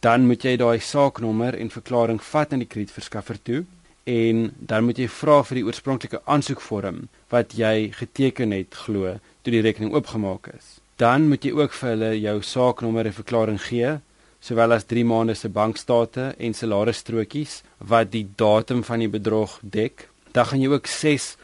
dan 0.00 0.26
moet 0.26 0.42
jy 0.42 0.56
daai 0.56 0.80
saaknommer 0.80 1.54
en 1.54 1.70
verklaring 1.70 2.22
vat 2.22 2.52
aan 2.52 2.58
die 2.58 2.68
kredietverskaffer 2.68 3.38
toe 3.42 3.64
en 4.04 4.52
dan 4.58 4.84
moet 4.84 4.98
jy 4.98 5.08
vra 5.08 5.42
vir 5.42 5.54
die 5.54 5.64
oorspronklike 5.64 6.20
aansoekvorm 6.24 7.08
wat 7.28 7.52
jy 7.56 7.90
geteken 7.92 8.50
het 8.52 8.74
glo 8.74 9.18
toe 9.44 9.52
die 9.52 9.62
rekening 9.64 9.92
oopgemaak 9.92 10.48
is. 10.56 10.78
Dan 10.96 11.28
moet 11.28 11.44
jy 11.44 11.52
ook 11.52 11.74
vir 11.76 11.90
hulle 11.92 12.10
jou 12.16 12.36
saaknommer 12.42 13.08
en 13.10 13.16
verklaring 13.16 13.60
gee, 13.60 13.96
sowel 14.44 14.76
as 14.76 14.86
3 14.88 15.04
maande 15.08 15.34
se 15.36 15.50
bankstate 15.52 16.32
en 16.38 16.56
salarisstrokies 16.56 17.62
wat 17.78 18.12
die 18.12 18.26
datum 18.40 18.84
van 18.86 19.04
die 19.04 19.10
bedrog 19.12 19.58
dek. 19.62 20.08
Dan 20.32 20.48
gaan 20.50 20.62
jy 20.62 20.70
ook 20.72 20.88
6 20.88 21.34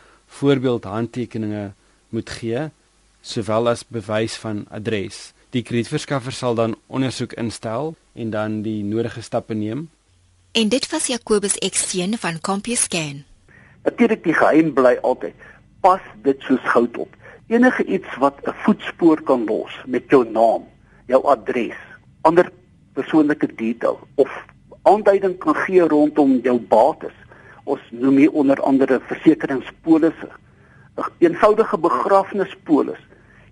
voorbeeld 0.40 0.88
handtekeninge 0.88 1.70
moet 2.14 2.30
gee, 2.40 2.68
sowel 3.22 3.68
as 3.68 3.84
bewys 3.84 4.36
van 4.40 4.64
adres. 4.70 5.30
Die 5.50 5.64
kredietverskaffer 5.66 6.32
sal 6.32 6.54
dan 6.54 6.76
ondersoek 6.86 7.34
instel 7.40 7.96
en 8.14 8.30
dan 8.30 8.60
die 8.62 8.82
nodige 8.86 9.22
stappe 9.22 9.54
neem. 9.54 9.88
En 10.52 10.68
dit 10.68 10.86
was 10.90 11.06
Jacobus 11.06 11.58
Xeen 11.58 12.18
van 12.18 12.40
CompuScan. 12.40 13.24
Natuurlik 13.82 14.22
die 14.24 14.34
geheim 14.34 14.72
bly 14.74 14.96
altyd. 15.02 15.34
Pas 15.80 16.02
dit 16.22 16.38
soos 16.46 16.62
goud 16.70 16.96
op 16.98 17.19
enige 17.50 17.84
iets 17.84 18.16
wat 18.22 18.36
'n 18.42 18.54
voetspoor 18.62 19.22
kan 19.22 19.44
los 19.44 19.72
met 19.86 20.04
jou 20.06 20.24
naam, 20.30 20.62
jou 21.06 21.24
adres, 21.24 21.80
ander 22.20 22.50
persoonlike 22.92 23.54
detail 23.54 23.98
of 24.14 24.30
aanduiding 24.82 25.38
kan 25.38 25.54
gee 25.54 25.80
rondom 25.80 26.38
jou 26.42 26.58
bates. 26.60 27.16
Ons 27.64 27.80
noem 27.90 28.16
hier 28.16 28.32
onder 28.32 28.62
andere 28.62 29.00
versekeringspolisse, 29.00 30.28
'n 30.96 31.04
eenvoudige 31.18 31.78
begrafnispolis. 31.78 33.02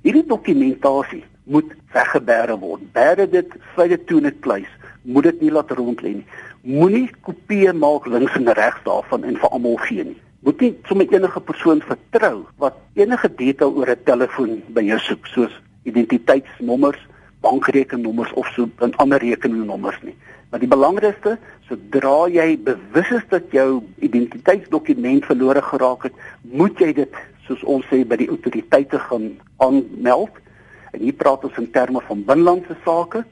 Hierdie 0.03 0.27
dokumentasie 0.27 1.25
moet 1.45 1.75
weggebêre 1.93 2.59
word. 2.59 2.81
Bêre 2.93 3.31
dit, 3.31 3.51
sluit 3.75 3.89
dit 3.89 4.07
toe 4.07 4.19
in 4.19 4.27
'n 4.27 4.41
kluis. 4.41 4.71
Moet 5.03 5.23
dit 5.23 5.41
nie 5.41 5.51
laat 5.51 5.71
rond 5.71 6.01
lê 6.01 6.13
nie. 6.15 6.27
Moenie 6.63 7.11
kopieë 7.21 7.73
maak 7.73 8.07
links 8.07 8.35
en 8.35 8.53
regs 8.53 8.83
daarvan 8.85 9.25
en 9.25 9.37
vir 9.37 9.49
almal 9.49 9.77
gee 9.77 10.05
nie 10.05 10.21
moet 10.41 10.61
nie 10.61 10.73
sommer 10.87 11.09
enige 11.13 11.41
persoon 11.41 11.81
vertrou 11.83 12.47
wat 12.63 12.77
enige 12.95 13.29
detail 13.37 13.75
oor 13.75 13.91
'n 13.91 14.05
telefoon 14.05 14.63
by 14.69 14.83
jou 14.83 14.99
soek 14.99 15.27
soos 15.27 15.55
identiteitsnommers, 15.83 16.99
bankrekeningnommers 17.41 18.33
of 18.33 18.47
so 18.55 18.69
'n 18.81 18.95
ander 18.97 19.19
rekeningnommers 19.19 20.01
nie. 20.03 20.17
Maar 20.51 20.61
die 20.61 20.69
belangrikste, 20.69 21.39
sodra 21.69 22.29
jy 22.33 22.57
bewus 22.65 23.11
is 23.11 23.27
dat 23.29 23.51
jou 23.53 23.83
identiteitsdokument 24.01 25.25
verlore 25.25 25.63
geraak 25.63 26.03
het, 26.03 26.15
moet 26.43 26.79
jy 26.79 26.93
dit 26.93 27.13
soos 27.47 27.63
ons 27.65 27.85
sê 27.91 28.05
by 28.09 28.17
die 28.17 28.29
autoriteite 28.29 28.99
gaan 28.99 29.37
aanmeld. 29.57 30.33
En 30.93 31.01
hier 31.01 31.13
praat 31.13 31.45
ons 31.45 31.57
in 31.61 31.71
terme 31.71 32.01
van 32.01 32.25
binlandse 32.25 32.77
sake 32.85 33.25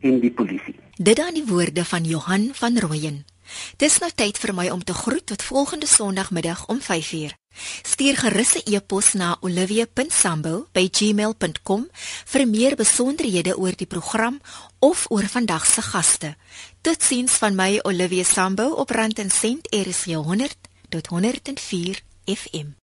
en 0.00 0.20
die 0.20 0.30
polisie. 0.30 0.76
Dit 0.96 1.16
dan 1.16 1.34
die 1.34 1.46
woorde 1.46 1.84
van 1.84 2.04
Johan 2.06 2.50
van 2.52 2.78
Rooyen. 2.78 3.24
Dis 3.76 3.98
nou 3.98 4.10
tyd 4.14 4.38
vir 4.38 4.54
my 4.54 4.70
om 4.70 4.84
te 4.84 4.94
groet 4.94 5.26
tot 5.26 5.42
volgende 5.42 5.86
Sondagmiddag 5.86 6.66
om 6.66 6.80
5uur. 6.80 7.32
Stuur 7.82 8.16
gerus 8.16 8.54
'n 8.54 8.62
e-pos 8.74 9.12
na 9.12 9.36
olivia.sambo@gmail.com 9.40 11.88
vir 12.24 12.48
meer 12.48 12.76
besonderhede 12.76 13.58
oor 13.58 13.76
die 13.76 13.86
program 13.86 14.40
of 14.78 15.06
oor 15.08 15.28
vandag 15.28 15.66
se 15.66 15.82
gaste. 15.82 16.36
Totsiens 16.80 17.32
van 17.32 17.54
my 17.54 17.78
Olivia 17.82 18.24
Sambo 18.24 18.70
op 18.70 18.90
Rand 18.90 19.18
en 19.18 19.30
Sent 19.30 19.66
RSG 19.70 20.14
100 20.14 20.56
tot 20.88 21.06
104 21.06 22.00
FM. 22.24 22.82